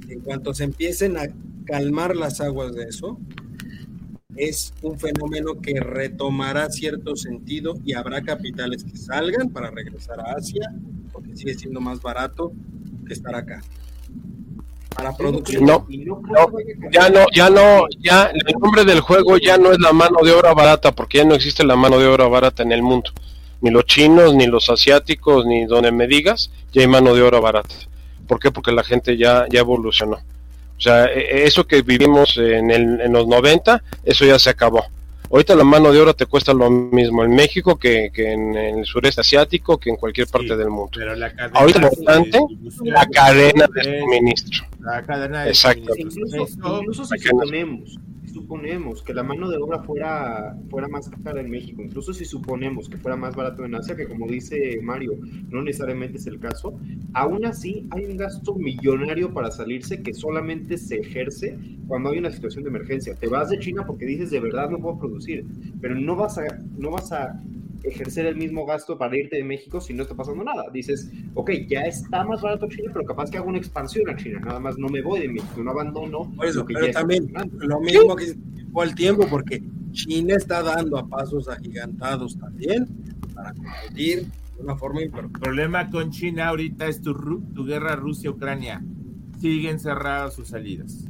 [0.08, 1.28] En cuanto se empiecen a
[1.66, 3.20] calmar las aguas de eso,
[4.36, 10.34] es un fenómeno que retomará cierto sentido y habrá capitales que salgan para regresar a
[10.38, 10.72] Asia,
[11.12, 12.54] porque sigue siendo más barato
[13.06, 13.62] que estar acá
[14.98, 15.66] para producción.
[15.66, 15.88] No,
[16.92, 20.32] ya no, ya no, ya el nombre del juego ya no es la mano de
[20.32, 23.12] obra barata, porque ya no existe la mano de obra barata en el mundo.
[23.62, 27.40] Ni los chinos, ni los asiáticos, ni donde me digas, ya hay mano de obra
[27.40, 27.76] barata.
[28.28, 28.52] ¿Por qué?
[28.52, 30.16] Porque la gente ya, ya evolucionó.
[30.16, 34.50] O sea, e, e, eso que vivimos en, el, en los 90, eso ya se
[34.50, 34.84] acabó.
[35.30, 38.86] Ahorita la mano de obra te cuesta lo mismo en México que, que en, el
[38.86, 40.92] sureste asiático, que en cualquier parte del mundo.
[40.96, 42.40] Pero la Ahorita lo importante,
[42.84, 44.66] la cadena de suministro.
[44.80, 45.94] La cadena de Exacto.
[45.98, 46.48] Incluso,
[46.80, 47.98] incluso si suponemos,
[48.38, 52.88] suponemos que la mano de obra fuera, fuera más cara en México, incluso si suponemos
[52.88, 55.14] que fuera más barato en Asia, que como dice Mario,
[55.50, 56.80] no necesariamente es el caso,
[57.14, 61.58] aún así hay un gasto millonario para salirse que solamente se ejerce
[61.88, 63.16] cuando hay una situación de emergencia.
[63.16, 65.46] Te vas de China porque dices de verdad no puedo producir,
[65.82, 66.46] pero no vas a,
[66.78, 67.42] no vas a
[67.84, 70.66] ejercer el mismo gasto para irte de México si no está pasando nada.
[70.72, 74.40] Dices, ok, ya está más barato China, pero capaz que hago una expansión a China,
[74.40, 76.32] nada más no me voy de México, no abandono.
[76.36, 78.36] Por eso, pero también lo mismo que
[78.72, 82.88] fue el tiempo, porque China está dando a pasos agigantados también
[83.34, 85.38] para competir de una forma importante.
[85.38, 87.14] El problema con China ahorita es tu,
[87.54, 88.84] tu guerra Rusia-Ucrania.
[89.40, 91.06] Siguen cerradas sus salidas.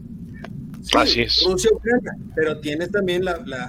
[0.95, 1.43] Así es.
[1.45, 3.23] Rusia, Ucrania, pero tienes también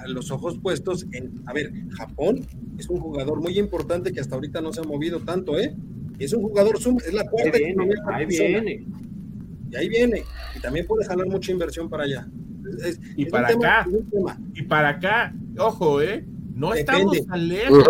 [0.07, 2.47] los ojos puestos en, a ver, Japón
[2.79, 5.75] es un jugador muy importante que hasta ahorita no se ha movido tanto, ¿eh?
[6.19, 7.57] Es un jugador, es la cuarta.
[7.57, 8.87] Ahí viene, ahí viene.
[9.71, 10.25] Y ahí viene.
[10.57, 12.29] Y también puede jalar mucha inversión para allá.
[13.17, 13.87] y para acá.
[14.55, 16.25] Y para acá, ojo, ¿eh?
[16.55, 17.85] No estamos tan lejos.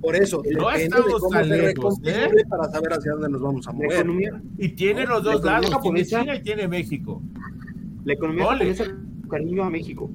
[0.00, 2.28] Por eso, no estamos tan lejos, ¿eh?
[2.48, 4.06] para saber hacia dónde nos vamos a mover.
[4.56, 7.22] y tiene los dos lados, tiene China y tiene México.
[8.04, 8.84] La economía japonesa
[9.28, 10.10] cariño a México.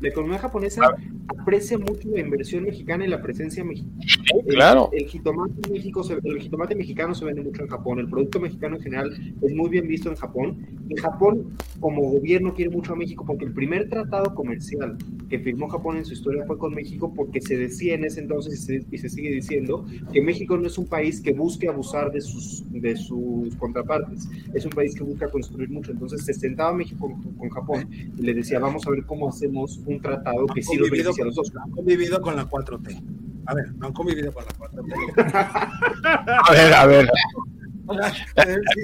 [0.00, 0.94] La economía japonesa
[1.28, 3.98] aprecia mucho la inversión mexicana y la presencia mexicana.
[4.46, 4.90] claro.
[4.92, 7.98] El, jitomate México el jitomate mexicano se vende mucho en Japón.
[7.98, 10.66] El producto mexicano en general es muy bien visto en Japón.
[10.88, 14.96] Y Japón, como gobierno, quiere mucho a México porque el primer tratado comercial
[15.28, 18.68] que firmó Japón en su historia fue con México porque se decía en ese entonces
[18.90, 22.64] y se, sigue diciendo que México no es un país que busque abusar de sus,
[22.70, 24.28] de sus contrapartes.
[24.52, 25.92] Es un país que busca construir mucho.
[25.92, 27.88] Entonces se sentaba México con, Japón
[28.18, 31.26] y le decía, vamos a ver cómo hacemos un tratado que sí lo beneficia a
[31.26, 31.52] los dos.
[31.62, 33.02] Han convivido con la 4T.
[33.46, 36.40] A ver, no han convivido con la 4T.
[36.48, 37.10] a ver, a ver.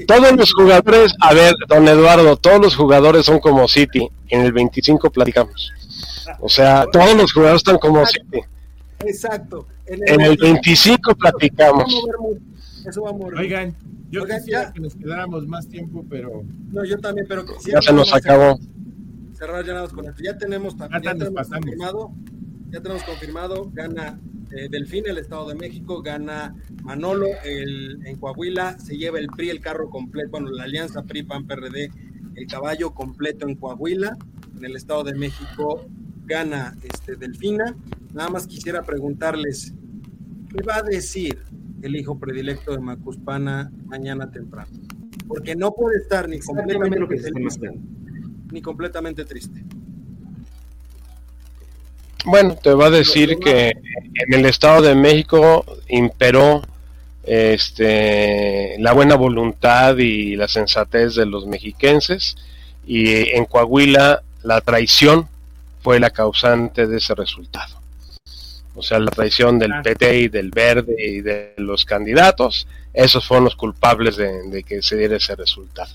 [0.07, 4.09] Todos los jugadores, a ver, don Eduardo, todos los jugadores son como City.
[4.28, 5.73] En el 25 platicamos.
[6.40, 8.40] O sea, todos los jugadores están como City.
[9.01, 9.66] Exacto.
[9.86, 11.93] En el, 25 platicamos.
[12.86, 13.40] Eso va a morir.
[13.40, 13.77] Oigan,
[14.11, 16.43] yo quisiera que nos quedáramos más tiempo, pero.
[16.70, 17.44] No, yo también, pero.
[17.66, 18.59] Ya se nos acabó
[19.41, 20.23] cerrar ya nada con esto.
[20.23, 22.12] Ya tenemos, ya tenemos confirmado,
[22.71, 24.21] ya tenemos confirmado, gana
[24.53, 29.49] eh, Delfín, el Estado de México, gana Manolo el, en Coahuila, se lleva el PRI,
[29.49, 31.91] el carro completo, bueno, la alianza PRI, PAN, PRD,
[32.35, 34.19] el caballo completo en Coahuila,
[34.59, 35.87] en el Estado de México
[36.27, 37.75] gana este Delfina.
[38.12, 39.73] Nada más quisiera preguntarles,
[40.51, 41.39] ¿qué va a decir
[41.81, 44.71] el hijo predilecto de Macuspana mañana temprano?
[45.27, 46.99] Porque no puede estar ni completamente
[48.51, 49.63] ni completamente triste.
[52.25, 53.73] Bueno, te va a decir que
[54.15, 56.63] en el Estado de México imperó
[57.23, 62.37] este, la buena voluntad y la sensatez de los mexiquenses
[62.87, 65.29] y en Coahuila la traición
[65.83, 67.81] fue la causante de ese resultado.
[68.75, 69.83] O sea, la traición del ah.
[69.83, 74.83] PT y del Verde y de los candidatos, esos fueron los culpables de, de que
[74.83, 75.93] se diera ese resultado.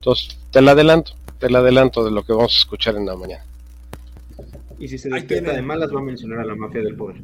[0.00, 1.12] Entonces, te la adelanto
[1.48, 3.44] el adelanto de lo que vamos a escuchar en la mañana.
[4.78, 7.20] Y si se despierta de malas, va a mencionar a la mafia del poder.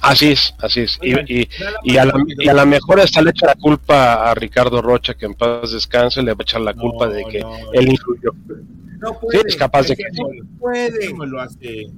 [0.00, 0.98] Así es, así es.
[1.00, 1.48] Y,
[1.84, 5.26] y, a, la, y a mejor hasta le echa la culpa a Ricardo Rocha, que
[5.26, 7.38] en paz descanse, le va a echar la culpa de que
[7.72, 8.32] él influyó.
[9.02, 9.42] No puede.
[9.46, 10.04] es capaz de que.
[10.14, 11.12] No puede.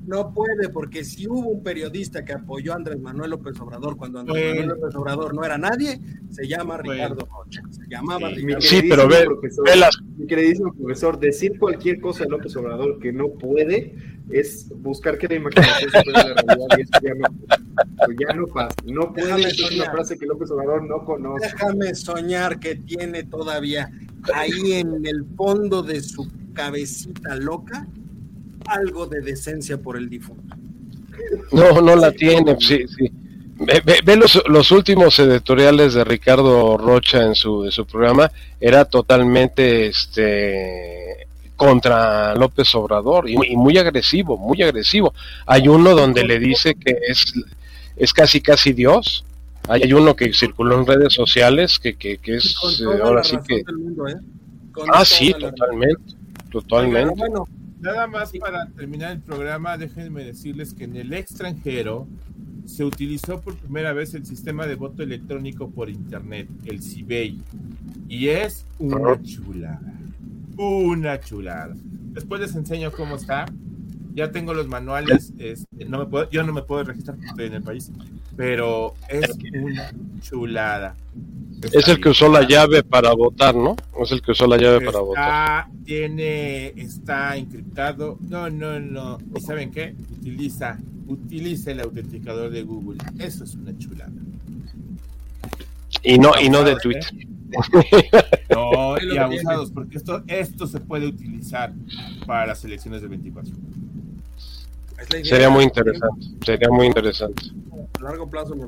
[0.07, 4.21] No puede, porque si hubo un periodista que apoyó a Andrés Manuel López Obrador cuando
[4.21, 6.01] Andrés Manuel López Obrador no era nadie,
[6.31, 7.63] se llama Ricardo Rocha.
[7.71, 9.69] Se llamaba sí, Ricardo Sí, pero ve, profesor,
[10.17, 13.95] Mi queridísimo profesor, decir cualquier cosa de López Obrador que no puede
[14.31, 18.47] es buscar que la imaginación se pueda la realidad y eso ya no, ya no
[18.47, 18.77] pasa.
[18.87, 21.49] No puede ser una frase que López Obrador no conoce.
[21.49, 23.91] Déjame soñar que tiene todavía
[24.33, 27.87] ahí en el fondo de su cabecita loca
[28.67, 30.57] algo de decencia por el difunto.
[31.53, 33.11] No, no la tiene, sí, sí.
[33.57, 41.29] Ve, los, los, últimos editoriales de Ricardo Rocha en su, su programa, era totalmente este
[41.55, 45.15] contra López Obrador y, muy agresivo, muy agresivo.
[45.47, 47.33] Hay uno donde le dice que es,
[47.97, 49.25] es casi casi Dios.
[49.69, 52.57] Hay uno que circuló en redes sociales que, que, es
[53.03, 53.59] ahora sí que...
[53.59, 54.17] ¿eh?
[54.93, 56.24] Ah, sí, totalmente.
[56.55, 57.15] Totalmente.
[57.17, 57.49] Bueno,
[57.81, 62.07] nada más para terminar el programa, déjenme decirles que en el extranjero
[62.65, 67.41] se utilizó por primera vez el sistema de voto electrónico por internet, el CIBEI,
[68.09, 69.95] y es una chulada,
[70.57, 71.75] una chulada.
[72.13, 73.47] Después les enseño cómo está.
[74.15, 77.47] Ya tengo los manuales, este, no me puedo, yo no me puedo registrar porque estoy
[77.47, 77.91] en el país,
[78.37, 79.29] pero es
[79.61, 80.95] una chulada.
[81.73, 83.77] Es el que usó la llave para votar, ¿no?
[84.01, 85.67] Es el que usó la llave para votar.
[85.85, 88.19] Tiene, está encriptado.
[88.29, 89.19] No, no, no.
[89.35, 89.95] ¿Y saben qué?
[90.21, 92.99] Utiliza, utiliza el autenticador de Google.
[93.19, 94.13] Eso es una chulada.
[96.03, 97.11] Y no, y no de Twitter.
[98.51, 101.73] No, y abusados, porque esto, esto se puede utilizar
[102.27, 103.53] para las elecciones de 24.
[105.23, 107.43] Sería muy interesante, sería muy interesante.
[107.99, 108.65] A largo plazo me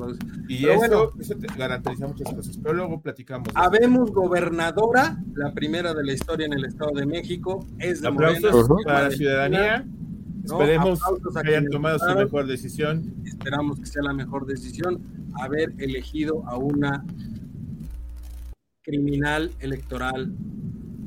[0.48, 3.48] Y eso, bueno, eso te garantiza muchas cosas, pero luego platicamos.
[3.55, 8.69] Habemos gobernadora, la primera de la historia en el Estado de México, es de Aplausos
[8.85, 9.85] para la ciudadanía.
[10.44, 11.01] Esperemos
[11.43, 13.15] que hayan tomado su mejor decisión.
[13.24, 15.01] Esperamos que sea la mejor decisión
[15.40, 17.05] haber elegido a una
[18.82, 20.32] criminal electoral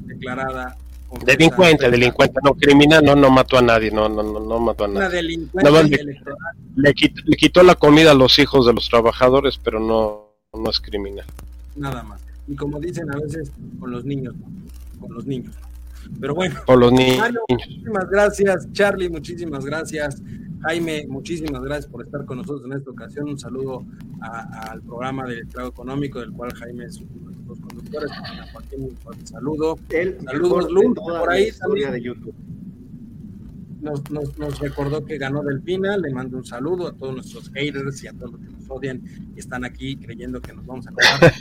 [0.06, 0.78] declarada
[1.26, 4.88] Delincuente, delincuente, no criminal, no, no mató a nadie, no, no, no, no mató a
[4.88, 5.00] nadie.
[5.00, 6.04] Una delincuente
[6.76, 6.94] le,
[7.36, 11.26] quitó, la comida a los hijos de los trabajadores, pero no, no es criminal.
[11.76, 12.22] Nada más.
[12.48, 14.36] Y como dicen a veces, con los niños,
[15.00, 15.56] con los niños.
[16.22, 17.28] Pero bueno, con los niños.
[17.50, 20.22] muchísimas gracias, Charlie, muchísimas gracias.
[20.62, 23.30] Jaime, muchísimas gracias por estar con nosotros en esta ocasión.
[23.30, 23.86] Un saludo
[24.22, 28.12] al programa del Trago Económico, del cual Jaime es uno de los conductores.
[28.78, 29.78] un saludo.
[30.26, 31.52] Saludos, Luz, por ahí.
[31.92, 32.36] De YouTube.
[33.82, 38.04] Nos, nos, nos, recordó que ganó Delfina, le mando un saludo a todos nuestros haters
[38.04, 39.02] y a todos los que nos odian
[39.36, 41.34] y están aquí creyendo que nos vamos a ganar.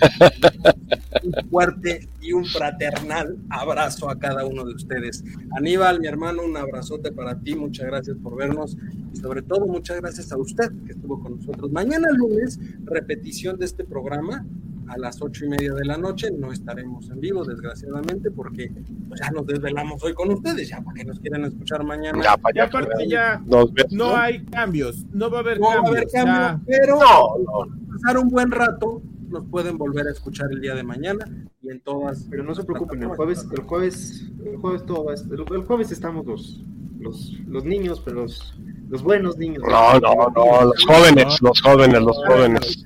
[1.23, 5.25] un fuerte y un fraternal abrazo a cada uno de ustedes.
[5.57, 8.77] Aníbal, mi hermano, un abrazote para ti, muchas gracias por vernos
[9.13, 11.71] y sobre todo muchas gracias a usted que estuvo con nosotros.
[11.71, 14.45] Mañana lunes, repetición de este programa
[14.89, 16.31] a las ocho y media de la noche.
[16.31, 18.73] No estaremos en vivo, desgraciadamente, porque
[19.09, 22.23] pues, ya nos desvelamos hoy con ustedes, ya porque nos quieren escuchar mañana.
[22.23, 23.43] Ya, ya, aparte ya
[23.91, 26.61] no hay cambios, no va a haber cambios.
[26.67, 31.25] pero pasar un buen rato nos pueden volver a escuchar el día de mañana
[31.63, 32.27] y en todas.
[32.31, 36.65] Pero no se preocupen, el jueves, el jueves, el jueves todo el, jueves estamos los,
[36.99, 38.59] los, los niños, pero los,
[38.89, 39.63] los buenos niños.
[39.69, 42.85] No, no, no, los jóvenes, los jóvenes, los jóvenes.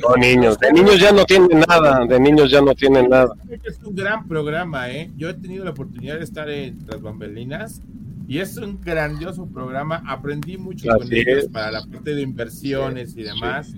[0.00, 3.34] No niños, de niños ya no tienen nada, de niños ya no tienen nada.
[3.64, 5.10] Es un gran programa, ¿eh?
[5.16, 7.82] Yo he tenido la oportunidad de estar en las bambelinas
[8.26, 10.02] y es un grandioso programa.
[10.06, 13.72] Aprendí mucho con ellos para la parte de inversiones y demás.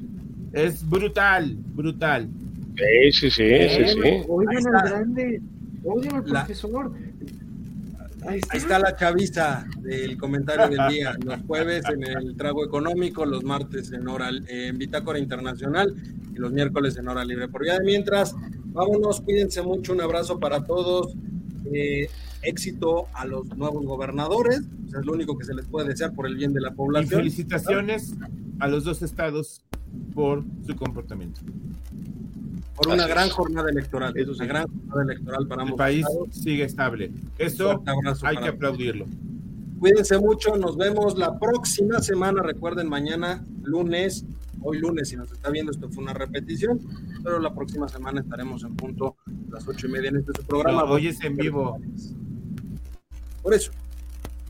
[0.53, 2.29] Es brutal, brutal.
[2.77, 4.23] Sí, sí, sí, sí, sí.
[4.29, 5.43] Oigan al grande,
[5.85, 6.93] oigan al profesor.
[8.27, 8.79] Ahí está.
[8.79, 11.17] la chaviza del comentario del día.
[11.25, 15.95] Los jueves en el trago económico, los martes en hora en Bitácora Internacional
[16.35, 17.49] y los miércoles en hora libre.
[17.49, 18.35] Por ya de mientras,
[18.67, 21.15] vámonos, cuídense mucho, un abrazo para todos.
[21.73, 22.09] Eh,
[22.43, 26.37] éxito a los nuevos gobernadores, es lo único que se les puede desear por el
[26.37, 27.21] bien de la población.
[27.21, 28.15] Y felicitaciones
[28.59, 29.63] a los dos estados
[30.15, 31.41] por su comportamiento.
[32.81, 37.13] Por una gran jornada electoral, es una gran jornada electoral para El país sigue estable.
[37.37, 37.83] Eso
[38.23, 39.05] hay que aplaudirlo.
[39.79, 42.43] Cuídense mucho, nos vemos la próxima semana.
[42.43, 44.25] Recuerden, mañana lunes,
[44.63, 46.81] hoy lunes, si nos está viendo, esto fue una repetición,
[47.23, 50.85] pero la próxima semana estaremos en punto a las ocho y media en este programa.
[50.85, 51.79] hoy es en vivo.
[53.43, 53.73] Por eso.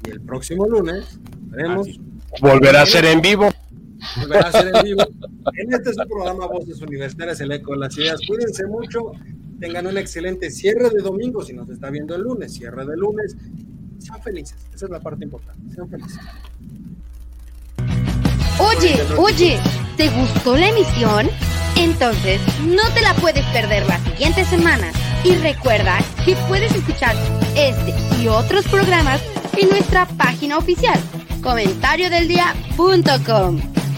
[0.06, 1.88] Y el próximo lunes veremos.
[2.40, 3.48] Volverá a ser en vivo.
[4.16, 5.02] Volverá a ser en vivo.
[5.54, 8.20] En este es su programa Voces Universitarias, el eco de las ideas.
[8.26, 9.12] Cuídense mucho,
[9.58, 13.36] tengan un excelente cierre de domingo si nos está viendo el lunes, cierre de lunes.
[13.98, 15.74] Sean felices, esa es la parte importante.
[15.74, 16.18] Sean felices.
[18.58, 19.58] Oye, oye,
[19.96, 21.28] ¿te gustó la emisión?
[21.76, 24.92] Entonces, no te la puedes perder la siguiente semana.
[25.24, 27.14] Y recuerda que puedes escuchar
[27.56, 29.20] este y otros programas
[29.56, 31.00] en nuestra página oficial,
[31.42, 33.79] comentariodeldia.com